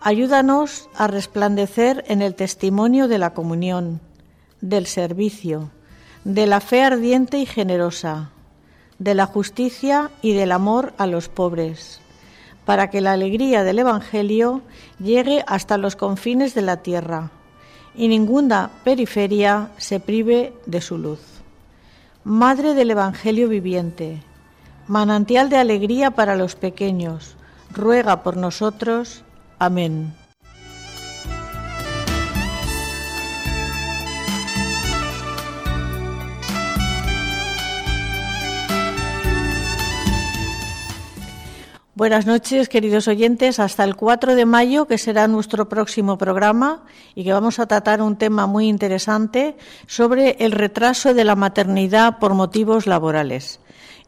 [0.00, 4.00] ayúdanos a resplandecer en el testimonio de la comunión,
[4.62, 5.70] del servicio,
[6.24, 8.31] de la fe ardiente y generosa,
[9.02, 12.00] de la justicia y del amor a los pobres,
[12.64, 14.62] para que la alegría del Evangelio
[15.00, 17.30] llegue hasta los confines de la tierra
[17.96, 21.20] y ninguna periferia se prive de su luz.
[22.22, 24.22] Madre del Evangelio viviente,
[24.86, 27.34] manantial de alegría para los pequeños,
[27.72, 29.24] ruega por nosotros.
[29.58, 30.14] Amén.
[41.94, 43.60] Buenas noches, queridos oyentes.
[43.60, 46.84] Hasta el 4 de mayo, que será nuestro próximo programa
[47.14, 52.18] y que vamos a tratar un tema muy interesante sobre el retraso de la maternidad
[52.18, 53.60] por motivos laborales.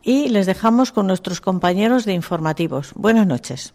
[0.03, 2.93] Y les dejamos con nuestros compañeros de informativos.
[2.95, 3.75] Buenas noches.